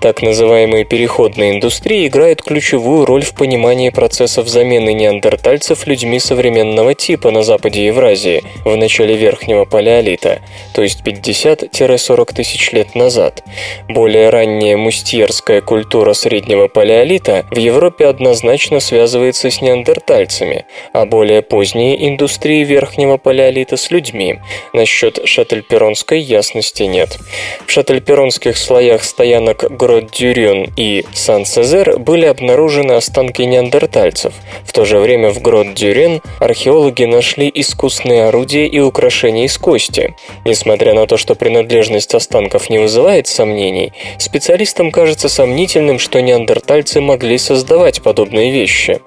Так 0.01 0.23
называемые 0.23 0.85
переходные 0.85 1.53
индустрии 1.53 2.07
играют 2.07 2.43
ключевую 2.43 3.05
роль 3.07 3.23
в 3.23 3.35
понимании 3.35 3.91
процессов 3.91 4.49
замены 4.49 4.93
неандертальцев 4.93 5.87
людьми 5.87 6.19
современного 6.19 6.72
типа 6.95 7.31
на 7.31 7.43
западе 7.43 7.87
Евразии 7.87 8.43
в 8.65 8.77
начале 8.77 9.17
Верхнего 9.17 9.65
Палеолита, 9.65 10.41
то 10.75 10.83
есть 10.83 11.03
50-40 11.05 12.35
тысяч 12.35 12.73
лет 12.73 12.95
назад. 12.95 13.43
Более 13.89 14.31
ранняя 14.31 14.77
мустьерская 14.77 15.61
культура 15.61 16.13
Среднего 16.13 16.69
Палеолита 16.69 17.45
в 17.51 17.59
Европе 17.59 18.07
однозначно 18.07 18.81
связывается 18.81 19.51
с 19.51 19.61
неандертальцами, 19.61 20.65
а 20.93 21.07
более 21.07 21.43
поздние 21.43 22.09
индустрии 22.09 22.65
Верхнего 22.65 23.17
Палеолита 23.17 23.77
с 23.77 23.91
людьми. 23.91 24.41
Насчет 24.73 25.21
шаттельперонской 25.27 26.21
ясности 26.21 26.85
нет. 26.85 27.19
В 27.67 27.71
шаттельперонских 27.71 28.57
слоях 28.57 29.05
стоянок 29.05 29.65
Грот-Дюрюн 29.71 30.73
и 30.77 31.05
Сан-Сезер 31.13 31.99
были 31.99 32.27
обнаружены 32.27 32.93
останки 32.93 33.43
неандертальцев. 33.43 34.35
В 34.65 34.73
то 34.73 34.85
же 34.85 34.99
время 34.99 35.31
в 35.31 35.41
Грот-Дюрен 35.41 36.23
археологи 36.39 36.62
археологи 36.63 37.03
нашли 37.03 37.51
искусные 37.53 38.27
орудия 38.27 38.69
и 38.69 38.79
украшения 38.79 39.47
из 39.47 39.59
кости. 39.59 40.15
Несмотря 40.45 40.95
на 40.95 41.09
то, 41.09 41.17
что 41.17 41.35
принадлежность 41.35 42.15
останков 42.15 42.71
не 42.71 42.79
вызывает 42.79 43.27
сомнений, 43.27 43.93
специалистам 44.19 44.93
кажется 44.93 45.29
сомнительным, 45.29 45.99
что 45.99 46.23
неандертальцы 46.23 47.01
могли 47.01 47.37
создавать 47.39 48.01
подобные 48.01 48.53
вещи. 48.53 49.01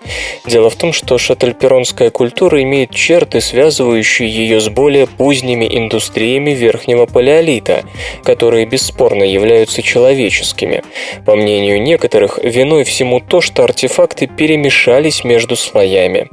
Дело 0.46 0.70
в 0.70 0.76
том, 0.76 0.91
что 0.91 1.18
шательперонская 1.18 2.10
культура 2.10 2.62
имеет 2.62 2.91
черты, 2.91 3.39
связывающие 3.39 4.28
ее 4.30 4.60
с 4.60 4.68
более 4.68 5.08
поздними 5.08 5.65
индустриями 5.65 6.52
верхнего 6.52 7.06
палеолита, 7.06 7.86
которые 8.26 8.65
бесспорно 8.65 9.24
являются 9.24 9.82
человеческими. 9.82 10.84
По 11.26 11.38
мнению 11.38 11.82
некоторых, 11.82 12.38
виной 12.44 12.84
всему 12.84 13.22
то, 13.22 13.39
что 13.39 13.63
артефакты 13.63 14.28
перемешались 14.28 15.24
между 15.24 15.56
слоями. 15.56 16.28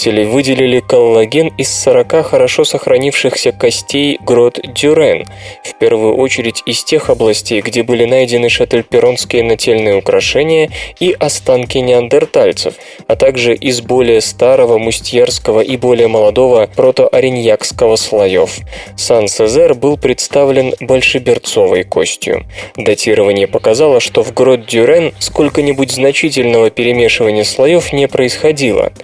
Исследователи 0.00 0.24
выделили 0.24 0.80
коллаген 0.80 1.48
из 1.58 1.68
40 1.82 2.24
хорошо 2.24 2.64
сохранившихся 2.64 3.52
костей 3.52 4.18
грот 4.22 4.58
Дюрен, 4.74 5.26
в 5.62 5.78
первую 5.78 6.16
очередь 6.16 6.62
из 6.64 6.82
тех 6.84 7.10
областей, 7.10 7.60
где 7.60 7.82
были 7.82 8.06
найдены 8.06 8.48
шательперонские 8.48 9.42
нательные 9.42 9.96
украшения 9.96 10.70
и 11.00 11.12
останки 11.12 11.76
неандертальцев, 11.76 12.74
а 13.08 13.16
также 13.16 13.54
из 13.54 13.82
более 13.82 14.22
старого 14.22 14.78
мустьерского 14.78 15.60
и 15.60 15.76
более 15.76 16.08
молодого 16.08 16.66
протоориньякского 16.74 17.96
слоев. 17.96 18.58
Сан-Сезер 18.96 19.74
был 19.74 19.98
представлен 19.98 20.72
большеберцовой 20.80 21.84
костью. 21.84 22.46
Датирование 22.74 23.46
показало, 23.46 24.00
что 24.00 24.22
в 24.22 24.32
грот 24.32 24.64
Дюрен 24.64 25.12
сколько-нибудь 25.18 25.90
значительного 25.90 26.70
перемешивания 26.70 27.44
слоев 27.44 27.92
не 27.92 28.08
происходило. 28.08 28.94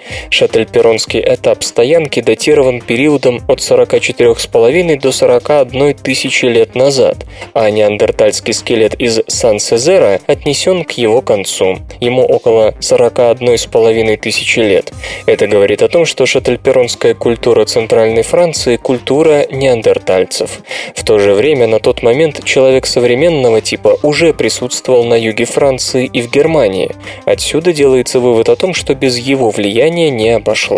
Шательперонский 0.86 1.24
этап 1.26 1.64
стоянки 1.64 2.20
датирован 2.20 2.80
периодом 2.80 3.40
от 3.48 3.58
44,5 3.58 5.00
до 5.00 5.10
41 5.10 5.94
тысячи 5.94 6.44
лет 6.44 6.76
назад, 6.76 7.26
а 7.54 7.68
неандертальский 7.70 8.54
скелет 8.54 8.94
из 8.94 9.20
Сан-Сезера 9.26 10.20
отнесен 10.28 10.84
к 10.84 10.92
его 10.92 11.22
концу. 11.22 11.78
Ему 11.98 12.24
около 12.24 12.70
41,5 12.78 14.16
тысячи 14.18 14.60
лет. 14.60 14.92
Это 15.26 15.48
говорит 15.48 15.82
о 15.82 15.88
том, 15.88 16.06
что 16.06 16.24
шательперонская 16.24 17.14
культура 17.14 17.64
Центральной 17.64 18.22
Франции– 18.22 18.76
культура 18.82 19.44
неандертальцев. 19.50 20.60
В 20.94 21.04
то 21.04 21.18
же 21.18 21.34
время 21.34 21.66
на 21.66 21.80
тот 21.80 22.04
момент 22.04 22.44
человек 22.44 22.86
современного 22.86 23.60
типа 23.60 23.98
уже 24.04 24.32
присутствовал 24.32 25.02
на 25.02 25.14
юге 25.14 25.46
Франции 25.46 26.06
и 26.06 26.22
в 26.22 26.30
Германии. 26.30 26.92
Отсюда 27.24 27.72
делается 27.72 28.20
вывод 28.20 28.48
о 28.48 28.54
том, 28.54 28.72
что 28.72 28.94
без 28.94 29.18
его 29.18 29.50
влияния 29.50 30.10
не 30.10 30.28
обошлось. 30.30 30.75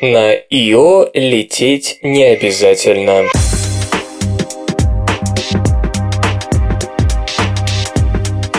На 0.00 0.32
Ио 0.48 1.10
лететь 1.12 1.98
не 2.02 2.24
обязательно. 2.24 3.24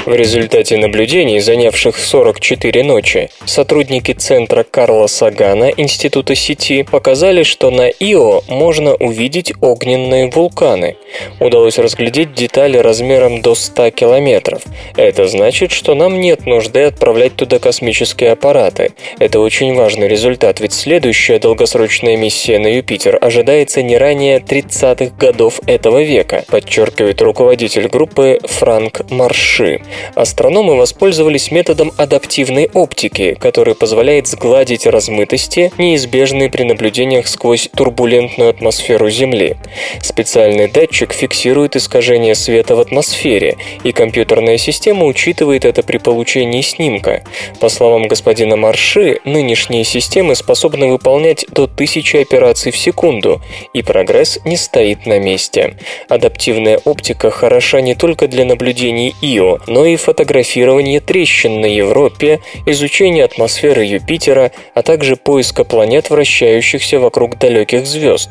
В 0.05 0.13
результате 0.13 0.77
наблюдений, 0.77 1.39
занявших 1.39 1.97
44 1.97 2.83
ночи, 2.83 3.31
сотрудники 3.45 4.11
центра 4.11 4.63
Карла 4.63 5.07
Сагана 5.07 5.71
Института 5.75 6.35
сети 6.35 6.83
показали, 6.83 7.41
что 7.41 7.71
на 7.71 7.87
Ио 7.87 8.41
можно 8.47 8.93
увидеть 8.93 9.53
огненные 9.61 10.29
вулканы. 10.29 10.97
Удалось 11.39 11.79
разглядеть 11.79 12.35
детали 12.35 12.77
размером 12.77 13.41
до 13.41 13.55
100 13.55 13.89
километров. 13.91 14.61
Это 14.95 15.27
значит, 15.27 15.71
что 15.71 15.95
нам 15.95 16.19
нет 16.19 16.45
нужды 16.45 16.83
отправлять 16.83 17.35
туда 17.35 17.57
космические 17.57 18.33
аппараты. 18.33 18.91
Это 19.17 19.39
очень 19.39 19.73
важный 19.73 20.07
результат, 20.07 20.59
ведь 20.59 20.73
следующая 20.73 21.39
долгосрочная 21.39 22.15
миссия 22.15 22.59
на 22.59 22.67
Юпитер 22.67 23.17
ожидается 23.19 23.81
не 23.81 23.97
ранее 23.97 24.37
30-х 24.37 25.15
годов 25.17 25.61
этого 25.65 26.03
века, 26.03 26.45
подчеркивает 26.47 27.23
руководитель 27.23 27.87
группы 27.87 28.39
Франк 28.43 29.09
Марши. 29.09 29.81
Астрономы 30.15 30.75
воспользовались 30.75 31.51
методом 31.51 31.91
адаптивной 31.97 32.69
оптики, 32.73 33.35
который 33.39 33.75
позволяет 33.75 34.27
сгладить 34.27 34.85
размытости, 34.85 35.71
неизбежные 35.77 36.49
при 36.49 36.63
наблюдениях 36.63 37.27
сквозь 37.27 37.69
турбулентную 37.75 38.49
атмосферу 38.49 39.09
Земли. 39.09 39.57
Специальный 40.01 40.67
датчик 40.67 41.13
фиксирует 41.13 41.75
искажение 41.75 42.35
света 42.35 42.75
в 42.75 42.79
атмосфере, 42.79 43.57
и 43.83 43.91
компьютерная 43.91 44.57
система 44.57 45.05
учитывает 45.05 45.65
это 45.65 45.83
при 45.83 45.97
получении 45.97 46.61
снимка. 46.61 47.23
По 47.59 47.69
словам 47.69 48.07
господина 48.07 48.55
Марши, 48.55 49.19
нынешние 49.25 49.83
системы 49.83 50.35
способны 50.35 50.87
выполнять 50.87 51.45
до 51.49 51.63
1000 51.63 52.21
операций 52.21 52.71
в 52.71 52.77
секунду, 52.77 53.41
и 53.73 53.81
прогресс 53.81 54.39
не 54.45 54.57
стоит 54.57 55.05
на 55.05 55.19
месте. 55.19 55.77
Адаптивная 56.09 56.79
оптика 56.85 57.29
хороша 57.29 57.81
не 57.81 57.95
только 57.95 58.27
для 58.27 58.45
наблюдений 58.45 59.15
ИО, 59.21 59.59
но 59.67 59.84
и 59.87 59.95
фотографирование 59.95 60.99
трещин 60.99 61.61
на 61.61 61.65
Европе, 61.65 62.39
изучение 62.65 63.23
атмосферы 63.23 63.83
Юпитера, 63.83 64.51
а 64.73 64.81
также 64.81 65.15
поиска 65.15 65.63
планет, 65.63 66.09
вращающихся 66.09 66.99
вокруг 66.99 67.37
далеких 67.37 67.85
звезд. 67.85 68.29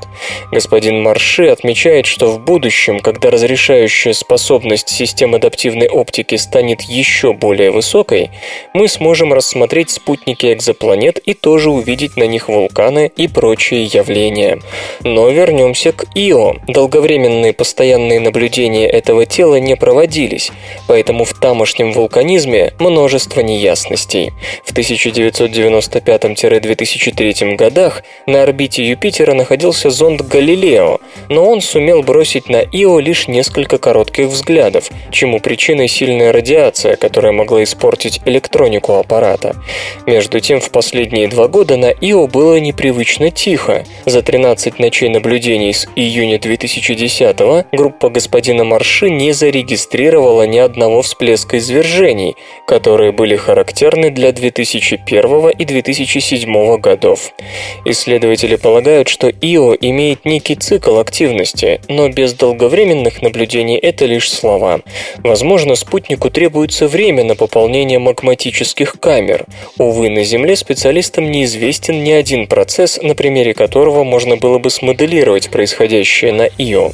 Господин 0.52 1.02
Марши 1.02 1.46
отмечает, 1.46 2.06
что 2.06 2.28
в 2.30 2.40
будущем, 2.40 3.00
когда 3.00 3.30
разрешающая 3.30 4.12
способность 4.12 4.88
систем 4.88 5.34
адаптивной 5.34 5.88
оптики 5.88 6.36
станет 6.36 6.82
еще 6.82 7.32
более 7.32 7.70
высокой, 7.70 8.30
мы 8.72 8.88
сможем 8.88 9.32
рассмотреть 9.32 9.90
спутники 9.90 10.52
экзопланет 10.52 11.18
и 11.18 11.34
тоже 11.34 11.70
увидеть 11.70 12.16
на 12.16 12.24
них 12.24 12.48
вулканы 12.48 13.10
и 13.16 13.28
прочие 13.28 13.84
явления. 13.84 14.60
Но 15.02 15.28
вернемся 15.28 15.92
к 15.92 16.04
Ио. 16.14 16.56
Долговременные 16.68 17.52
постоянные 17.52 18.20
наблюдения 18.20 18.88
этого 18.88 19.26
тела 19.26 19.56
не 19.56 19.76
проводились, 19.76 20.50
поэтому 20.86 21.24
в 21.24 21.34
тамошнем 21.44 21.92
вулканизме 21.92 22.72
множество 22.78 23.40
неясностей. 23.40 24.32
В 24.64 24.72
1995-2003 24.72 27.56
годах 27.56 28.02
на 28.26 28.42
орбите 28.42 28.82
Юпитера 28.82 29.34
находился 29.34 29.90
зонд 29.90 30.22
Галилео, 30.22 31.00
но 31.28 31.44
он 31.44 31.60
сумел 31.60 32.02
бросить 32.02 32.48
на 32.48 32.62
Ио 32.62 32.98
лишь 32.98 33.28
несколько 33.28 33.76
коротких 33.76 34.28
взглядов, 34.28 34.88
чему 35.10 35.38
причиной 35.38 35.88
сильная 35.88 36.32
радиация, 36.32 36.96
которая 36.96 37.32
могла 37.32 37.62
испортить 37.62 38.22
электронику 38.24 38.94
аппарата. 38.94 39.54
Между 40.06 40.40
тем, 40.40 40.62
в 40.62 40.70
последние 40.70 41.28
два 41.28 41.48
года 41.48 41.76
на 41.76 41.90
Ио 41.90 42.26
было 42.26 42.58
непривычно 42.58 43.30
тихо. 43.30 43.84
За 44.06 44.22
13 44.22 44.78
ночей 44.78 45.10
наблюдений 45.10 45.74
с 45.74 45.86
июня 45.94 46.38
2010 46.38 47.66
группа 47.70 48.08
господина 48.08 48.64
Марши 48.64 49.10
не 49.10 49.32
зарегистрировала 49.32 50.46
ни 50.46 50.56
одного 50.56 51.02
всплеска 51.02 51.33
всплеска 51.34 51.58
извержений, 51.58 52.36
которые 52.66 53.12
были 53.12 53.36
характерны 53.36 54.10
для 54.10 54.32
2001 54.32 55.50
и 55.50 55.64
2007 55.64 56.76
годов. 56.78 57.32
Исследователи 57.84 58.56
полагают, 58.56 59.08
что 59.08 59.28
Ио 59.28 59.74
имеет 59.74 60.24
некий 60.24 60.54
цикл 60.54 60.98
активности, 60.98 61.80
но 61.88 62.08
без 62.08 62.34
долговременных 62.34 63.22
наблюдений 63.22 63.76
это 63.76 64.06
лишь 64.06 64.32
слова. 64.32 64.80
Возможно, 65.18 65.74
спутнику 65.74 66.30
требуется 66.30 66.86
время 66.86 67.24
на 67.24 67.34
пополнение 67.34 67.98
магматических 67.98 68.96
камер. 69.00 69.46
Увы, 69.78 70.10
на 70.10 70.24
Земле 70.24 70.56
специалистам 70.56 71.30
неизвестен 71.30 72.04
ни 72.04 72.12
один 72.12 72.46
процесс, 72.46 73.00
на 73.02 73.14
примере 73.14 73.54
которого 73.54 74.04
можно 74.04 74.36
было 74.36 74.58
бы 74.58 74.70
смоделировать 74.70 75.50
происходящее 75.50 76.32
на 76.32 76.46
Ио. 76.58 76.92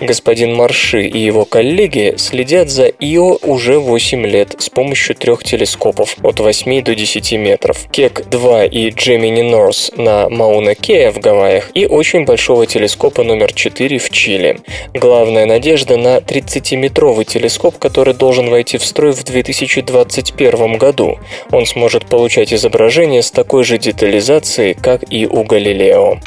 Господин 0.00 0.54
Марши 0.54 1.06
и 1.06 1.18
его 1.18 1.44
коллеги 1.44 2.14
следят 2.16 2.70
за 2.70 2.86
Ио 2.86 3.38
уже 3.42 3.79
8 3.80 4.26
лет 4.26 4.56
с 4.58 4.68
помощью 4.68 5.16
трех 5.16 5.44
телескопов 5.44 6.16
от 6.22 6.40
8 6.40 6.82
до 6.82 6.94
10 6.94 7.32
метров. 7.32 7.86
Кек-2 7.90 8.68
и 8.68 8.90
Gemini 8.90 9.50
North 9.50 10.00
на 10.00 10.28
Мауна-Кеа 10.28 11.12
в 11.12 11.18
Гавайях 11.18 11.70
и 11.74 11.86
очень 11.86 12.24
большого 12.24 12.66
телескопа 12.66 13.24
номер 13.24 13.52
4 13.52 13.98
в 13.98 14.10
Чили. 14.10 14.60
Главная 14.94 15.46
надежда 15.46 15.96
на 15.96 16.18
30-метровый 16.18 17.24
телескоп, 17.24 17.78
который 17.78 18.14
должен 18.14 18.50
войти 18.50 18.78
в 18.78 18.84
строй 18.84 19.12
в 19.12 19.24
2021 19.24 20.78
году. 20.78 21.18
Он 21.50 21.66
сможет 21.66 22.06
получать 22.06 22.52
изображения 22.52 23.22
с 23.22 23.30
такой 23.30 23.64
же 23.64 23.78
детализацией, 23.78 24.74
как 24.74 25.04
и 25.12 25.26
у 25.26 25.42
Галилео 25.44 26.18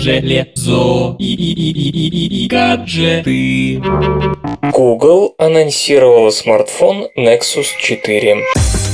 железо 0.00 1.16
и, 1.18 1.34
и, 1.34 1.52
и, 1.52 1.70
и, 1.70 2.08
и, 2.08 2.44
и 2.44 2.48
гаджеты. 2.48 3.82
Google 4.72 5.34
анонсировала 5.38 6.30
смартфон 6.30 7.08
Nexus 7.16 7.66
4. 7.78 8.93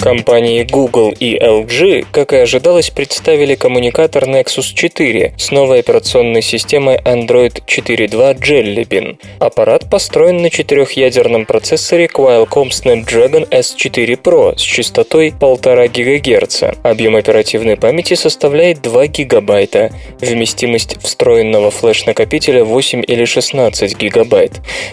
Компании 0.00 0.64
Google 0.64 1.12
и 1.20 1.36
LG, 1.36 2.06
как 2.10 2.32
и 2.32 2.36
ожидалось, 2.36 2.88
представили 2.88 3.54
коммуникатор 3.54 4.24
Nexus 4.24 4.72
4 4.74 5.34
с 5.36 5.50
новой 5.50 5.80
операционной 5.80 6.40
системой 6.40 6.96
Android 6.96 7.62
4.2 7.66 8.38
Jelly 8.40 8.88
Bean. 8.88 9.18
Аппарат 9.40 9.90
построен 9.90 10.38
на 10.38 10.48
четырехъядерном 10.48 11.44
процессоре 11.44 12.06
Qualcomm 12.06 12.70
Snapdragon 12.70 13.46
S4 13.50 14.18
Pro 14.22 14.56
с 14.56 14.62
частотой 14.62 15.34
1,5 15.38 15.88
ГГц. 15.88 16.62
Объем 16.82 17.16
оперативной 17.16 17.76
памяти 17.76 18.14
составляет 18.14 18.80
2 18.80 19.06
ГБ. 19.06 19.90
Вместимость 20.20 20.96
встроенного 21.02 21.70
флеш-накопителя 21.70 22.64
8 22.64 23.04
или 23.06 23.26
16 23.26 23.96
ГБ. 23.98 24.50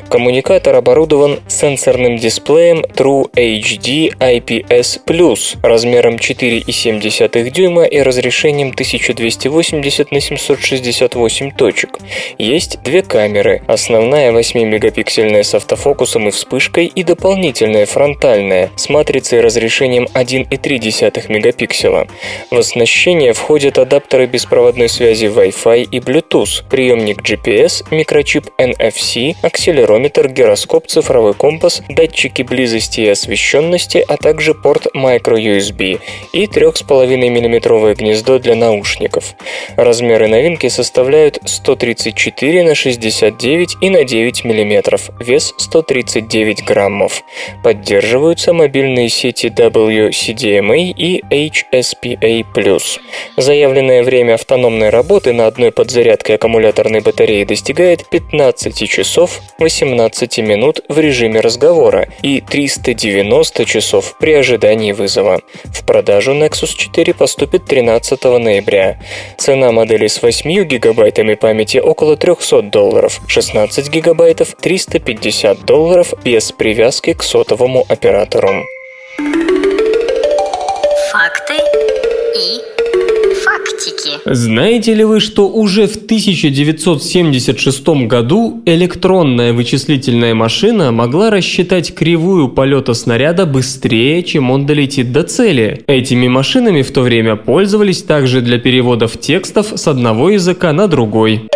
Коммуникатор 0.09 0.75
оборудован 0.75 1.39
сенсорным 1.47 2.17
дисплеем 2.17 2.79
True 2.79 3.31
HD 3.33 4.13
IPS 4.17 4.96
Plus 5.05 5.57
размером 5.61 6.15
4,7 6.15 7.49
дюйма 7.49 7.85
и 7.85 8.01
разрешением 8.01 8.69
1280 8.69 10.11
на 10.11 10.19
768 10.19 11.51
точек. 11.51 11.99
Есть 12.37 12.81
две 12.83 13.01
камеры, 13.01 13.63
основная 13.67 14.31
8-мегапиксельная 14.31 15.43
с 15.43 15.53
автофокусом 15.55 16.27
и 16.27 16.31
вспышкой 16.31 16.85
и 16.87 17.03
дополнительная 17.03 17.85
фронтальная 17.85 18.71
с 18.75 18.89
матрицей 18.89 19.41
разрешением 19.41 20.07
1,3 20.13 21.31
мегапикселя. 21.31 22.07
В 22.51 22.57
оснащение 22.57 23.33
входят 23.33 23.77
адаптеры 23.77 24.25
беспроводной 24.25 24.89
связи 24.89 25.25
Wi-Fi 25.25 25.87
и 25.91 25.99
Bluetooth, 25.99 26.63
приемник 26.69 27.21
GPS, 27.21 27.85
микрочип 27.91 28.45
NFC, 28.57 29.35
акселерометр, 29.41 30.29
гироскоп, 30.29 30.87
цифровой 30.87 31.33
компас, 31.33 31.81
датчики 31.89 32.41
близости 32.41 33.01
и 33.01 33.09
освещенности, 33.09 34.03
а 34.07 34.17
также 34.17 34.53
порт 34.53 34.86
microUSB 34.93 35.99
и 36.33 36.45
3,5 36.45 37.17
мм 37.17 37.93
гнездо 37.95 38.39
для 38.39 38.55
наушников. 38.55 39.35
Размеры 39.75 40.27
новинки 40.27 40.67
составляют 40.69 41.39
134 41.45 42.63
на 42.63 42.75
69 42.75 43.77
и 43.81 43.89
на 43.89 44.03
9 44.03 44.45
мм, 44.45 44.99
вес 45.19 45.53
139 45.57 46.63
граммов. 46.63 47.23
Поддерживаются 47.63 48.53
мобильные 48.53 49.09
сети 49.09 49.47
WCDMA 49.47 50.93
и 50.95 51.21
HSPA+. 51.21 52.81
Заявленное 53.37 54.03
время 54.03 54.35
автономной 54.35 54.89
работы 54.89 55.33
на 55.33 55.47
одной 55.47 55.71
подзарядке 55.71 56.35
аккумуляторной 56.35 57.01
батареи 57.01 57.43
достигает 57.43 58.07
15 58.09 58.89
часов 58.89 59.41
18 59.59 60.39
минут 60.39 60.81
в 60.87 60.99
режиме 60.99 61.39
разговора 61.39 62.07
и 62.21 62.41
390 62.41 63.65
часов 63.65 64.15
при 64.19 64.33
ожидании 64.33 64.76
вызова. 64.93 65.41
В 65.65 65.85
продажу 65.85 66.33
Nexus 66.33 66.75
4 66.75 67.13
поступит 67.13 67.65
13 67.65 68.23
ноября. 68.23 68.99
Цена 69.37 69.71
модели 69.71 70.07
с 70.07 70.21
8 70.21 70.63
гигабайтами 70.63 71.35
памяти 71.35 71.77
около 71.77 72.15
300 72.17 72.61
долларов, 72.63 73.19
16 73.27 73.89
гигабайтов 73.89 74.55
350 74.61 75.65
долларов 75.65 76.13
без 76.23 76.51
привязки 76.51 77.13
к 77.13 77.23
сотовому 77.23 77.85
оператору. 77.89 78.65
Факты. 81.11 81.96
Знаете 84.29 84.93
ли 84.93 85.05
вы, 85.05 85.21
что 85.21 85.47
уже 85.47 85.87
в 85.87 85.95
1976 85.95 87.87
году 88.07 88.61
электронная 88.65 89.53
вычислительная 89.53 90.35
машина 90.35 90.91
могла 90.91 91.29
рассчитать 91.29 91.95
кривую 91.95 92.49
полета 92.49 92.93
снаряда 92.93 93.45
быстрее, 93.45 94.21
чем 94.23 94.51
он 94.51 94.65
долетит 94.65 95.13
до 95.13 95.23
цели? 95.23 95.85
Этими 95.87 96.27
машинами 96.27 96.81
в 96.81 96.91
то 96.91 97.03
время 97.03 97.37
пользовались 97.37 98.03
также 98.03 98.41
для 98.41 98.57
переводов 98.59 99.17
текстов 99.17 99.71
с 99.73 99.87
одного 99.87 100.29
языка 100.29 100.73
на 100.73 100.89
другой. 100.89 101.47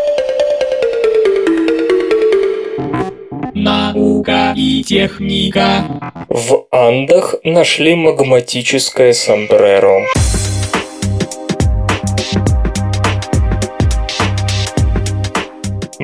Наука 3.53 4.53
и 4.55 4.81
техника. 4.81 5.83
В 6.29 6.67
Андах 6.71 7.35
нашли 7.43 7.95
магматическое 7.95 9.11
сомбреро. 9.11 10.05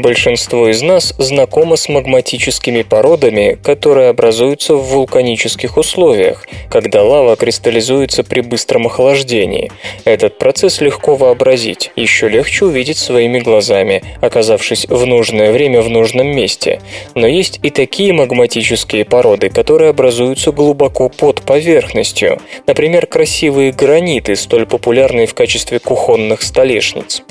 Большинство 0.08 0.70
из 0.70 0.82
нас 0.82 1.13
знакомо 1.17 1.76
с 1.76 1.89
магматическими 1.89 2.84
породами, 2.84 3.60
которые 3.62 4.08
образуются 4.08 4.76
в 4.76 4.84
вулканических 4.84 5.76
условиях, 5.76 6.48
когда 6.70 7.04
лава 7.04 7.36
кристаллизуется 7.36 8.24
при 8.24 8.39
быстром 8.39 8.88
охлаждении. 8.88 9.70
Этот 10.06 10.38
процесс 10.38 10.80
легко 10.80 11.17
вообразить, 11.17 11.91
еще 11.98 12.30
легче 12.30 12.63
увидеть 12.63 12.98
своими 12.98 13.39
глазами, 13.39 14.02
оказавшись 14.22 14.86
в 14.88 15.06
нужное 15.06 15.52
время 15.52 15.82
в 15.82 15.89
нужном 15.89 16.28
месте. 16.28 16.80
Но 17.13 17.28
есть 17.28 17.60
и 17.62 17.70
такие 17.70 18.13
магматические 18.13 19.04
породы, 19.04 19.50
которые 19.50 19.89
образуются 19.89 20.54
глубоко 20.54 21.10
под 21.10 21.41
поверхностью, 21.41 22.39
например, 22.65 23.08
красивые 23.08 23.74
граниты, 23.74 24.38
столь 24.38 24.67
популярные 24.67 25.28
в 25.28 25.34
качестве 25.34 25.80
кухонных 25.80 26.43
столешниц. 26.43 27.24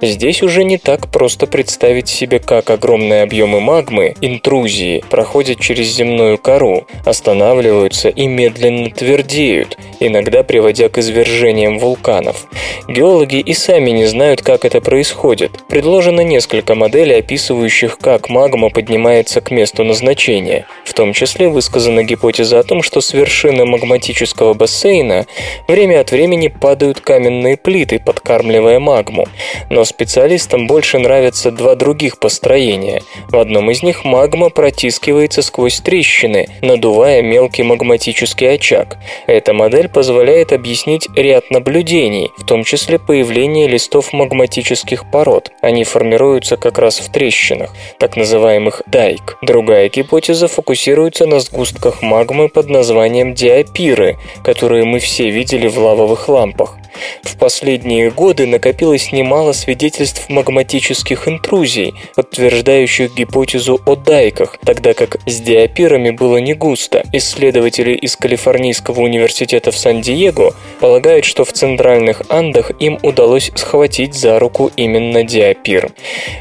Здесь 0.00 0.42
уже 0.42 0.64
не 0.64 0.78
так 0.78 1.08
просто 1.08 1.46
представить 1.46 2.21
себе, 2.22 2.38
как 2.38 2.70
огромные 2.70 3.22
объемы 3.22 3.60
магмы, 3.60 4.14
интрузии, 4.20 5.02
проходят 5.10 5.58
через 5.58 5.88
земную 5.88 6.38
кору, 6.38 6.86
останавливаются 7.04 8.10
и 8.10 8.28
медленно 8.28 8.90
твердеют, 8.90 9.76
иногда 9.98 10.44
приводя 10.44 10.88
к 10.88 10.98
извержениям 10.98 11.80
вулканов. 11.80 12.46
Геологи 12.86 13.40
и 13.40 13.54
сами 13.54 13.90
не 13.90 14.06
знают, 14.06 14.42
как 14.42 14.64
это 14.64 14.80
происходит. 14.80 15.50
Предложено 15.68 16.20
несколько 16.20 16.76
моделей, 16.76 17.18
описывающих, 17.18 17.98
как 17.98 18.28
магма 18.28 18.70
поднимается 18.70 19.40
к 19.40 19.50
месту 19.50 19.82
назначения. 19.82 20.66
В 20.84 20.94
том 20.94 21.12
числе 21.12 21.48
высказана 21.48 22.04
гипотеза 22.04 22.60
о 22.60 22.62
том, 22.62 22.82
что 22.82 23.00
с 23.00 23.14
вершины 23.14 23.64
магматического 23.64 24.54
бассейна 24.54 25.26
время 25.66 26.00
от 26.00 26.12
времени 26.12 26.46
падают 26.46 27.00
каменные 27.00 27.56
плиты, 27.56 27.98
подкармливая 27.98 28.78
магму. 28.78 29.26
Но 29.70 29.84
специалистам 29.84 30.68
больше 30.68 30.98
нравятся 30.98 31.50
два 31.50 31.74
других 31.74 32.01
построения. 32.10 33.02
В 33.28 33.38
одном 33.38 33.70
из 33.70 33.82
них 33.82 34.04
магма 34.04 34.50
протискивается 34.50 35.42
сквозь 35.42 35.80
трещины, 35.80 36.48
надувая 36.60 37.22
мелкий 37.22 37.62
магматический 37.62 38.54
очаг. 38.54 38.98
Эта 39.26 39.52
модель 39.52 39.88
позволяет 39.88 40.52
объяснить 40.52 41.08
ряд 41.16 41.50
наблюдений, 41.50 42.30
в 42.36 42.44
том 42.44 42.64
числе 42.64 42.98
появление 42.98 43.68
листов 43.68 44.12
магматических 44.12 45.10
пород. 45.10 45.50
Они 45.60 45.84
формируются 45.84 46.56
как 46.56 46.78
раз 46.78 46.98
в 46.98 47.10
трещинах, 47.10 47.70
так 47.98 48.16
называемых 48.16 48.82
дайк. 48.86 49.38
Другая 49.42 49.88
гипотеза 49.88 50.48
фокусируется 50.48 51.26
на 51.26 51.40
сгустках 51.40 52.02
магмы 52.02 52.48
под 52.48 52.68
названием 52.68 53.34
диапиры, 53.34 54.18
которые 54.44 54.84
мы 54.84 54.98
все 54.98 55.30
видели 55.30 55.68
в 55.68 55.78
лавовых 55.78 56.28
лампах. 56.28 56.76
В 57.22 57.38
последние 57.38 58.10
годы 58.10 58.46
накопилось 58.46 59.12
немало 59.12 59.52
свидетельств 59.52 60.28
магматических 60.28 61.26
интрузий, 61.26 61.91
подтверждающих 62.14 63.14
гипотезу 63.14 63.80
о 63.84 63.96
дайках, 63.96 64.58
тогда 64.64 64.94
как 64.94 65.18
с 65.26 65.40
диапирами 65.40 66.10
было 66.10 66.38
не 66.38 66.54
густо. 66.54 67.04
Исследователи 67.12 67.92
из 67.92 68.16
Калифорнийского 68.16 69.00
университета 69.00 69.70
в 69.70 69.76
Сан-Диего 69.76 70.54
полагают, 70.80 71.24
что 71.24 71.44
в 71.44 71.52
центральных 71.52 72.22
Андах 72.28 72.72
им 72.78 72.98
удалось 73.02 73.50
схватить 73.54 74.14
за 74.14 74.38
руку 74.38 74.70
именно 74.76 75.24
диапир. 75.24 75.90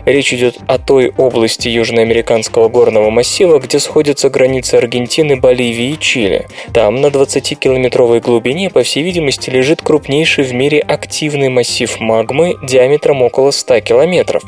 Речь 0.05 0.33
идет 0.33 0.57
о 0.67 0.77
той 0.77 1.13
области 1.17 1.67
южноамериканского 1.67 2.69
горного 2.69 3.09
массива, 3.09 3.59
где 3.59 3.79
сходятся 3.79 4.29
границы 4.29 4.75
Аргентины, 4.75 5.35
Боливии 5.35 5.91
и 5.91 5.99
Чили. 5.99 6.47
Там 6.73 7.01
на 7.01 7.07
20-километровой 7.07 8.19
глубине, 8.19 8.69
по 8.69 8.83
всей 8.83 9.03
видимости, 9.03 9.49
лежит 9.49 9.81
крупнейший 9.81 10.43
в 10.43 10.53
мире 10.53 10.79
активный 10.79 11.49
массив 11.49 11.99
магмы 11.99 12.55
диаметром 12.63 13.21
около 13.21 13.51
100 13.51 13.81
километров. 13.81 14.43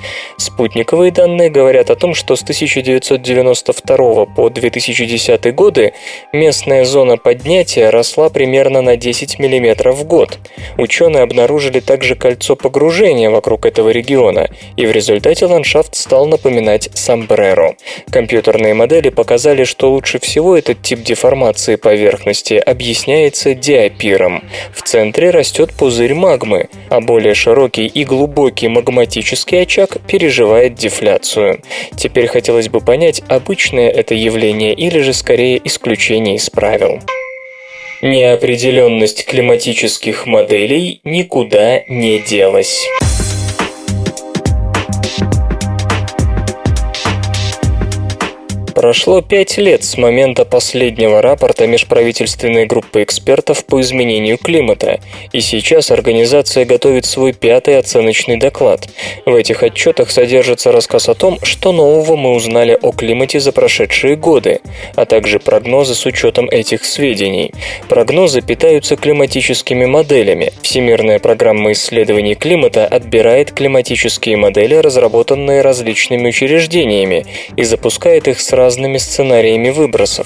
Спутниковые 0.93 1.11
данные 1.11 1.49
говорят 1.49 1.89
о 1.89 1.95
том, 1.95 2.13
что 2.13 2.35
с 2.35 2.43
1992 2.43 4.25
по 4.27 4.49
2010 4.51 5.55
годы 5.55 5.93
местная 6.31 6.85
зона 6.85 7.17
поднятия 7.17 7.89
росла 7.89 8.29
примерно 8.29 8.83
на 8.83 8.95
10 8.95 9.39
мм 9.39 9.91
в 9.91 10.03
год. 10.03 10.37
Ученые 10.77 11.23
обнаружили 11.23 11.79
также 11.79 12.13
кольцо 12.13 12.55
погружения 12.55 13.31
вокруг 13.31 13.65
этого 13.65 13.89
региона, 13.89 14.51
и 14.77 14.85
в 14.85 14.91
результате 14.91 15.47
ландшафт 15.47 15.95
стал 15.95 16.27
напоминать 16.27 16.91
сомбреро. 16.93 17.75
Компьютерные 18.11 18.75
модели 18.75 19.09
показали, 19.09 19.63
что 19.63 19.91
лучше 19.91 20.19
всего 20.19 20.55
этот 20.55 20.83
тип 20.83 21.01
деформации 21.01 21.75
поверхности 21.75 22.53
объясняется 22.53 23.55
диапиром. 23.55 24.43
В 24.71 24.83
центре 24.83 25.31
растет 25.31 25.71
пузырь 25.73 26.13
магмы, 26.13 26.69
а 26.89 27.01
более 27.01 27.33
широкий 27.33 27.87
и 27.87 28.05
глубокий 28.05 28.67
магматический 28.67 29.63
очаг 29.63 29.97
переживает 30.07 30.82
дефляцию. 30.83 31.61
Теперь 31.95 32.27
хотелось 32.27 32.69
бы 32.69 32.81
понять, 32.81 33.21
обычное 33.27 33.89
это 33.89 34.13
явление 34.13 34.73
или 34.73 34.99
же 34.99 35.13
скорее 35.13 35.59
исключение 35.63 36.35
из 36.35 36.49
правил. 36.49 36.99
Неопределенность 38.01 39.25
климатических 39.25 40.25
моделей 40.25 40.99
никуда 41.05 41.83
не 41.87 42.19
делась. 42.19 42.85
Прошло 48.83 49.21
пять 49.21 49.57
лет 49.57 49.85
с 49.85 49.97
момента 49.97 50.43
последнего 50.43 51.21
рапорта 51.21 51.67
межправительственной 51.67 52.65
группы 52.65 53.01
экспертов 53.01 53.63
по 53.63 53.79
изменению 53.79 54.37
климата, 54.37 54.99
и 55.31 55.39
сейчас 55.39 55.89
организация 55.89 56.65
готовит 56.65 57.05
свой 57.05 57.31
пятый 57.31 57.79
оценочный 57.79 58.35
доклад. 58.35 58.89
В 59.25 59.33
этих 59.35 59.63
отчетах 59.63 60.11
содержится 60.11 60.73
рассказ 60.73 61.07
о 61.07 61.13
том, 61.13 61.39
что 61.43 61.71
нового 61.71 62.17
мы 62.17 62.33
узнали 62.33 62.77
о 62.81 62.91
климате 62.91 63.39
за 63.39 63.53
прошедшие 63.53 64.17
годы, 64.17 64.59
а 64.97 65.05
также 65.05 65.39
прогнозы 65.39 65.95
с 65.95 66.05
учетом 66.05 66.49
этих 66.49 66.83
сведений. 66.83 67.53
Прогнозы 67.87 68.41
питаются 68.41 68.97
климатическими 68.97 69.85
моделями. 69.85 70.51
Всемирная 70.61 71.19
программа 71.19 71.71
исследований 71.71 72.35
климата 72.35 72.85
отбирает 72.85 73.53
климатические 73.53 74.35
модели, 74.35 74.75
разработанные 74.75 75.61
различными 75.61 76.27
учреждениями, 76.27 77.25
и 77.55 77.63
запускает 77.63 78.27
их 78.27 78.41
сразу 78.41 78.72
разными 78.73 78.97
сценариями 78.97 79.69
выбросов. 79.69 80.25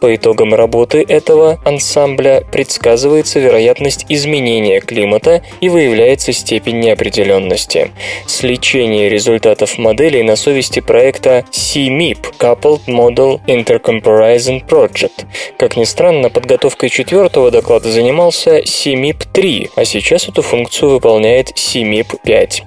По 0.00 0.14
итогам 0.14 0.54
работы 0.54 1.02
этого 1.08 1.58
ансамбля 1.64 2.42
предсказывается 2.52 3.38
вероятность 3.40 4.04
изменения 4.10 4.80
климата 4.80 5.42
и 5.62 5.70
выявляется 5.70 6.32
степень 6.32 6.80
неопределенности. 6.80 7.90
Сличение 8.26 9.08
результатов 9.08 9.78
моделей 9.78 10.22
на 10.22 10.36
совести 10.36 10.80
проекта 10.80 11.44
CMIP– 11.50 12.18
Coupled 12.38 12.82
Model 12.86 13.40
Intercomparison 13.46 14.62
Project. 14.68 15.24
Как 15.58 15.76
ни 15.76 15.84
странно, 15.84 16.28
подготовкой 16.28 16.90
четвертого 16.90 17.50
доклада 17.50 17.90
занимался 17.90 18.58
CMIP-3, 18.58 19.70
а 19.74 19.86
сейчас 19.86 20.28
эту 20.28 20.42
функцию 20.42 20.90
выполняет 20.90 21.52
CMIP-5. 21.52 22.62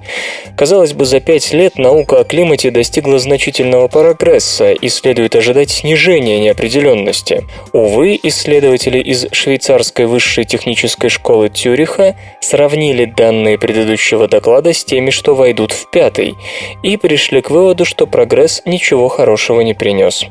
Казалось 0.56 0.92
бы, 0.92 1.04
за 1.04 1.20
пять 1.20 1.52
лет 1.52 1.78
наука 1.78 2.20
о 2.20 2.24
климате 2.24 2.72
достигла 2.72 3.20
значительного 3.20 3.86
прогресса, 3.86 4.72
исследуя 4.72 5.19
следует 5.20 5.36
ожидать 5.36 5.70
снижения 5.70 6.40
неопределенности. 6.40 7.44
Увы, 7.74 8.18
исследователи 8.22 9.00
из 9.00 9.26
швейцарской 9.32 10.06
высшей 10.06 10.46
технической 10.46 11.10
школы 11.10 11.50
Тюриха 11.50 12.16
сравнили 12.40 13.04
данные 13.04 13.58
предыдущего 13.58 14.28
доклада 14.28 14.72
с 14.72 14.82
теми, 14.82 15.10
что 15.10 15.34
войдут 15.34 15.72
в 15.72 15.90
пятый, 15.90 16.36
и 16.82 16.96
пришли 16.96 17.42
к 17.42 17.50
выводу, 17.50 17.84
что 17.84 18.06
прогресс 18.06 18.62
ничего 18.64 19.08
хорошего 19.08 19.60
не 19.60 19.74
принес. 19.74 20.24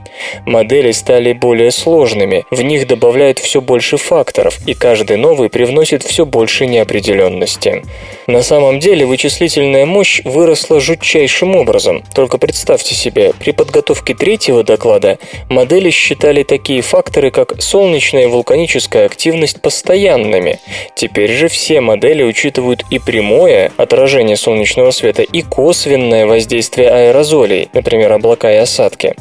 Модели 0.47 0.91
стали 0.91 1.33
более 1.33 1.69
сложными, 1.69 2.45
в 2.49 2.63
них 2.63 2.87
добавляют 2.87 3.37
все 3.37 3.61
больше 3.61 3.97
факторов, 3.97 4.57
и 4.65 4.73
каждый 4.73 5.17
новый 5.17 5.49
привносит 5.49 6.01
все 6.01 6.25
больше 6.25 6.65
неопределенности. 6.65 7.83
На 8.25 8.41
самом 8.41 8.79
деле 8.79 9.05
вычислительная 9.05 9.85
мощь 9.85 10.21
выросла 10.23 10.79
жутчайшим 10.79 11.55
образом. 11.55 12.03
Только 12.15 12.39
представьте 12.39 12.95
себе, 12.95 13.33
при 13.39 13.51
подготовке 13.51 14.15
третьего 14.15 14.63
доклада 14.63 14.78
доклада, 14.79 15.19
модели 15.49 15.89
считали 15.89 16.43
такие 16.43 16.81
факторы, 16.81 17.31
как 17.31 17.61
солнечная 17.61 18.23
и 18.23 18.27
вулканическая 18.27 19.05
активность 19.05 19.61
постоянными. 19.61 20.59
Теперь 20.95 21.31
же 21.31 21.49
все 21.49 21.81
модели 21.81 22.23
учитывают 22.23 22.85
и 22.89 22.97
прямое 22.97 23.71
отражение 23.75 24.37
солнечного 24.37 24.91
света, 24.91 25.23
и 25.23 25.41
косвенное 25.41 26.25
воздействие 26.25 26.89
аэрозолей, 26.89 27.67
например, 27.73 28.13
облака 28.13 28.51
и 28.53 28.55
осадки. 28.55 29.15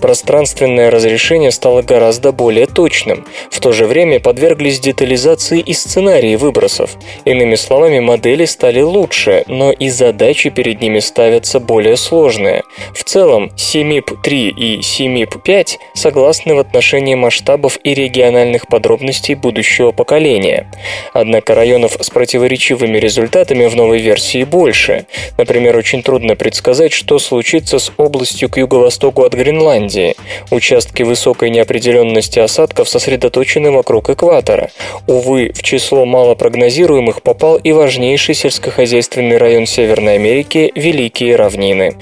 Пространственное 0.00 0.90
разрешение 0.90 1.50
стало 1.50 1.82
гораздо 1.82 2.32
более 2.32 2.66
точным. 2.66 3.26
В 3.50 3.60
то 3.60 3.72
же 3.72 3.84
время 3.84 4.18
подверглись 4.18 4.80
детализации 4.80 5.60
и 5.60 5.74
сценарии 5.74 6.36
выбросов. 6.36 6.96
Иными 7.26 7.56
словами, 7.56 8.00
модели 8.00 8.46
стали 8.46 8.80
лучше, 8.80 9.44
но 9.46 9.72
и 9.72 9.90
задачи 9.90 10.48
перед 10.48 10.80
ними 10.80 11.00
ставятся 11.00 11.60
более 11.60 11.96
сложные. 11.96 12.62
В 12.94 13.04
целом, 13.04 13.50
CMIP-3 13.56 14.52
и 14.56 14.80
CMIP 14.92 15.22
CMIP-5 15.22 15.78
согласны 15.94 16.54
в 16.54 16.58
отношении 16.58 17.14
масштабов 17.14 17.78
и 17.82 17.94
региональных 17.94 18.66
подробностей 18.66 19.34
будущего 19.34 19.92
поколения. 19.92 20.66
Однако 21.12 21.54
районов 21.54 21.96
с 22.00 22.10
противоречивыми 22.10 22.98
результатами 22.98 23.66
в 23.66 23.76
новой 23.76 24.00
версии 24.00 24.44
больше. 24.44 25.06
Например, 25.38 25.76
очень 25.76 26.02
трудно 26.02 26.36
предсказать, 26.36 26.92
что 26.92 27.18
случится 27.18 27.78
с 27.78 27.92
областью 27.96 28.48
к 28.48 28.56
юго-востоку 28.56 29.22
от 29.22 29.34
Гренландии. 29.34 30.16
Участки 30.50 31.02
высокой 31.02 31.50
неопределенности 31.50 32.38
осадков 32.38 32.88
сосредоточены 32.88 33.70
вокруг 33.70 34.10
экватора. 34.10 34.70
Увы, 35.06 35.52
в 35.54 35.62
число 35.62 36.04
малопрогнозируемых 36.04 37.22
попал 37.22 37.56
и 37.56 37.72
важнейший 37.72 38.34
сельскохозяйственный 38.34 39.36
район 39.36 39.66
Северной 39.66 40.14
Америки– 40.14 40.72
Великие 40.74 41.36
равнины. 41.36 41.96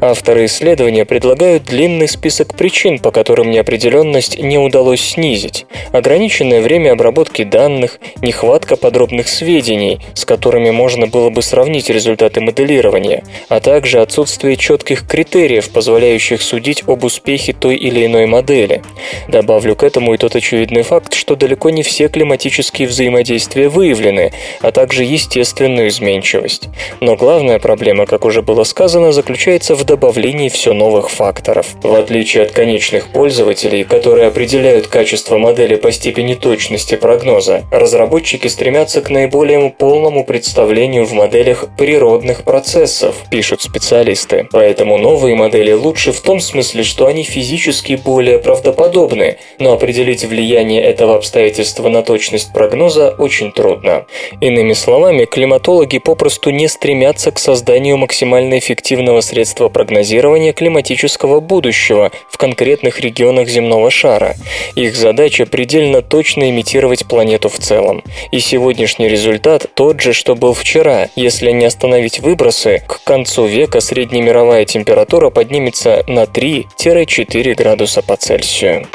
Авторы 0.00 0.46
исследования 0.46 1.04
предлагают 1.04 1.64
длинный 1.64 2.08
список 2.08 2.31
список 2.32 2.56
причин, 2.56 2.98
по 2.98 3.10
которым 3.10 3.50
неопределенность 3.50 4.38
не 4.38 4.56
удалось 4.56 5.02
снизить. 5.02 5.66
Ограниченное 5.92 6.62
время 6.62 6.92
обработки 6.92 7.44
данных, 7.44 8.00
нехватка 8.22 8.76
подробных 8.76 9.28
сведений, 9.28 10.00
с 10.14 10.24
которыми 10.24 10.70
можно 10.70 11.06
было 11.06 11.28
бы 11.28 11.42
сравнить 11.42 11.90
результаты 11.90 12.40
моделирования, 12.40 13.22
а 13.50 13.60
также 13.60 14.00
отсутствие 14.00 14.56
четких 14.56 15.06
критериев, 15.06 15.68
позволяющих 15.68 16.40
судить 16.40 16.84
об 16.86 17.04
успехе 17.04 17.52
той 17.52 17.76
или 17.76 18.06
иной 18.06 18.24
модели. 18.24 18.82
Добавлю 19.28 19.76
к 19.76 19.82
этому 19.82 20.14
и 20.14 20.16
тот 20.16 20.34
очевидный 20.34 20.84
факт, 20.84 21.12
что 21.12 21.36
далеко 21.36 21.68
не 21.68 21.82
все 21.82 22.08
климатические 22.08 22.88
взаимодействия 22.88 23.68
выявлены, 23.68 24.32
а 24.62 24.72
также 24.72 25.04
естественную 25.04 25.88
изменчивость. 25.88 26.70
Но 27.00 27.14
главная 27.14 27.58
проблема, 27.58 28.06
как 28.06 28.24
уже 28.24 28.40
было 28.40 28.64
сказано, 28.64 29.12
заключается 29.12 29.74
в 29.74 29.84
добавлении 29.84 30.48
все 30.48 30.72
новых 30.72 31.10
факторов. 31.10 31.66
В 31.82 31.94
отличие 31.94 32.21
отличие 32.22 32.44
от 32.44 32.52
конечных 32.52 33.08
пользователей, 33.08 33.82
которые 33.82 34.28
определяют 34.28 34.86
качество 34.86 35.38
модели 35.38 35.74
по 35.74 35.90
степени 35.90 36.34
точности 36.34 36.94
прогноза, 36.94 37.64
разработчики 37.72 38.46
стремятся 38.46 39.00
к 39.00 39.10
наиболее 39.10 39.70
полному 39.70 40.24
представлению 40.24 41.04
в 41.04 41.12
моделях 41.14 41.66
природных 41.76 42.44
процессов, 42.44 43.16
пишут 43.28 43.62
специалисты. 43.62 44.46
Поэтому 44.52 44.98
новые 44.98 45.34
модели 45.34 45.72
лучше 45.72 46.12
в 46.12 46.20
том 46.20 46.38
смысле, 46.38 46.84
что 46.84 47.08
они 47.08 47.24
физически 47.24 47.96
более 47.96 48.38
правдоподобны, 48.38 49.38
но 49.58 49.72
определить 49.72 50.24
влияние 50.24 50.80
этого 50.80 51.16
обстоятельства 51.16 51.88
на 51.88 52.02
точность 52.02 52.52
прогноза 52.52 53.16
очень 53.18 53.50
трудно. 53.50 54.06
Иными 54.40 54.74
словами, 54.74 55.24
климатологи 55.24 55.98
попросту 55.98 56.50
не 56.50 56.68
стремятся 56.68 57.32
к 57.32 57.40
созданию 57.40 57.96
максимально 57.96 58.60
эффективного 58.60 59.22
средства 59.22 59.68
прогнозирования 59.68 60.52
климатического 60.52 61.40
будущего, 61.40 62.11
в 62.28 62.38
конкретных 62.38 63.00
регионах 63.00 63.48
земного 63.48 63.90
шара. 63.90 64.34
Их 64.74 64.96
задача 64.96 65.46
предельно 65.46 66.02
точно 66.02 66.50
имитировать 66.50 67.06
планету 67.06 67.48
в 67.48 67.58
целом. 67.58 68.02
И 68.30 68.40
сегодняшний 68.40 69.08
результат 69.08 69.66
тот 69.74 70.00
же, 70.00 70.12
что 70.12 70.34
был 70.34 70.54
вчера. 70.54 71.08
Если 71.16 71.50
не 71.50 71.64
остановить 71.64 72.20
выбросы, 72.20 72.82
к 72.86 73.02
концу 73.04 73.46
века 73.46 73.80
среднемировая 73.80 74.64
температура 74.64 75.30
поднимется 75.30 76.04
на 76.06 76.24
3-4 76.24 77.54
градуса 77.54 78.02
по 78.02 78.16
Цельсию. 78.16 78.86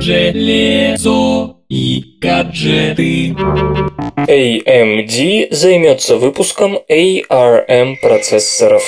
Железо 0.00 1.56
и 1.68 2.16
гаджеты. 2.20 3.36
AMD 4.16 5.48
займется 5.50 6.16
выпуском 6.16 6.78
ARM 6.88 7.96
процессоров. 8.00 8.82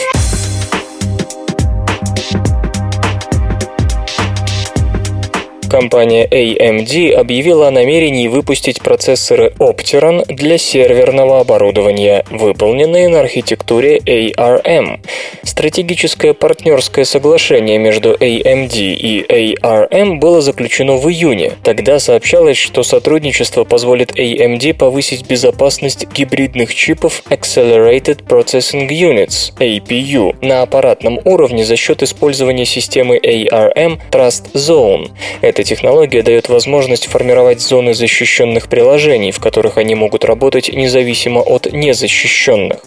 Компания 5.73 6.27
AMD 6.27 7.15
объявила 7.15 7.69
о 7.69 7.71
намерении 7.71 8.29
выпустить 8.29 8.83
процессоры 8.83 9.55
Opteron 9.59 10.27
для 10.27 10.59
серверного 10.59 11.41
оборудования, 11.41 12.27
выполненные 12.31 13.09
на 13.09 13.21
архитектуре 13.21 13.97
ARM. 13.97 15.01
Стратегическое 15.43 16.35
партнерское 16.35 17.07
соглашение 17.07 17.79
между 17.79 18.13
AMD 18.13 18.75
и 18.75 19.25
ARM 19.63 20.17
было 20.17 20.43
заключено 20.43 20.97
в 20.97 21.09
июне. 21.09 21.53
Тогда 21.63 21.99
сообщалось, 21.99 22.59
что 22.59 22.83
сотрудничество 22.83 23.65
позволит 23.65 24.13
AMD 24.13 24.75
повысить 24.75 25.27
безопасность 25.27 26.07
гибридных 26.13 26.75
чипов 26.75 27.23
Accelerated 27.31 28.27
Processing 28.27 28.91
Units 28.91 29.55
APU 29.59 30.37
на 30.43 30.61
аппаратном 30.61 31.19
уровне 31.25 31.65
за 31.65 31.77
счет 31.77 32.03
использования 32.03 32.67
системы 32.67 33.17
ARM 33.17 33.99
Trust 34.11 34.53
Zone. 34.53 35.13
Эта 35.41 35.62
Эта 35.63 35.69
технология 35.69 36.25
дает 36.25 36.49
возможность 36.49 37.07
формировать 37.07 37.61
зоны 37.61 37.95
защищенных 37.95 38.69
приложений, 38.69 39.31
в 39.31 39.39
которых 39.39 39.79
они 39.79 39.95
могут 39.95 40.25
работать 40.25 40.69
независимо 40.73 41.39
от 41.39 41.73
незащищенных. 41.73 42.81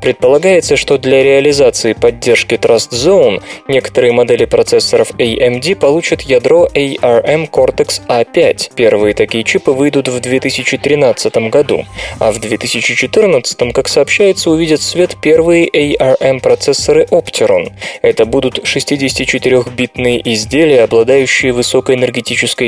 Предполагается, 0.00 0.76
что 0.76 0.98
для 0.98 1.22
реализации 1.22 1.92
поддержки 1.92 2.56
Trust 2.56 2.90
Zone 2.90 3.44
некоторые 3.68 4.12
модели 4.12 4.44
процессоров 4.44 5.12
AMD 5.12 5.76
получат 5.76 6.22
ядро 6.22 6.68
ARM 6.74 7.48
Cortex 7.48 8.00
A5. 8.08 8.72
Первые 8.74 9.14
такие 9.14 9.44
чипы 9.44 9.70
выйдут 9.70 10.08
в 10.08 10.18
2013 10.18 11.36
году, 11.48 11.84
а 12.18 12.32
в 12.32 12.40
2014, 12.40 13.72
как 13.72 13.86
сообщается, 13.86 14.50
увидят 14.50 14.82
свет 14.82 15.16
первые 15.22 15.68
ARM 15.68 16.40
процессоры 16.40 17.04
Opteron. 17.04 17.72
Это 18.02 18.26
будут 18.26 18.58
64-битные 18.58 20.20
изделия, 20.24 20.82
обладающие 20.82 21.52
высокой 21.52 21.94
энергетической 21.94 22.15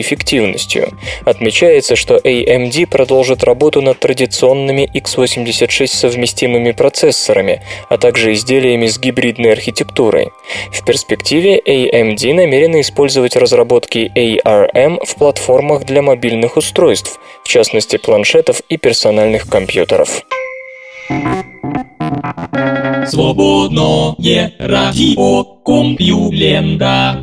эффективностью. 0.00 0.90
Отмечается, 1.24 1.96
что 1.96 2.16
AMD 2.16 2.86
продолжит 2.86 3.44
работу 3.44 3.82
над 3.82 3.98
традиционными 3.98 4.88
x86 4.94 5.86
совместимыми 5.86 6.72
процессорами, 6.72 7.62
а 7.88 7.98
также 7.98 8.32
изделиями 8.32 8.86
с 8.86 8.98
гибридной 8.98 9.52
архитектурой. 9.52 10.30
В 10.72 10.84
перспективе 10.84 11.58
AMD 11.58 12.34
намерена 12.34 12.80
использовать 12.80 13.36
разработки 13.36 14.10
ARM 14.14 15.04
в 15.04 15.14
платформах 15.16 15.84
для 15.84 16.02
мобильных 16.02 16.56
устройств, 16.56 17.18
в 17.44 17.48
частности 17.48 17.96
планшетов 17.96 18.60
и 18.68 18.76
персональных 18.76 19.48
компьютеров. 19.48 20.22
Свободное 23.06 24.52
радио 24.58 25.44
Компьюлента. 25.64 27.22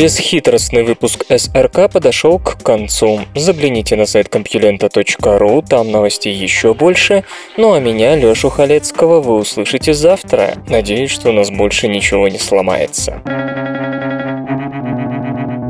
Бесхитростный 0.00 0.82
выпуск 0.82 1.26
СРК 1.28 1.92
подошел 1.92 2.38
к 2.38 2.62
концу. 2.62 3.20
Загляните 3.34 3.96
на 3.96 4.06
сайт 4.06 4.30
компьюлента.ру, 4.30 5.60
там 5.60 5.90
новостей 5.90 6.34
еще 6.34 6.72
больше. 6.72 7.24
Ну 7.58 7.74
а 7.74 7.80
меня, 7.80 8.16
Лешу 8.16 8.48
Халецкого, 8.48 9.20
вы 9.20 9.34
услышите 9.34 9.92
завтра. 9.92 10.54
Надеюсь, 10.68 11.10
что 11.10 11.28
у 11.28 11.32
нас 11.32 11.50
больше 11.50 11.86
ничего 11.86 12.28
не 12.28 12.38
сломается. 12.38 13.20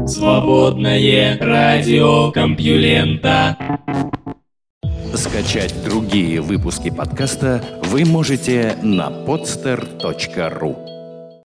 Свободное 0.06 1.36
радио 1.40 2.30
Компьюлента. 2.30 3.58
Скачать 5.12 5.74
другие 5.82 6.40
выпуски 6.40 6.90
подкаста 6.90 7.64
вы 7.82 8.04
можете 8.04 8.76
на 8.80 9.08
podster.ru 9.08 10.89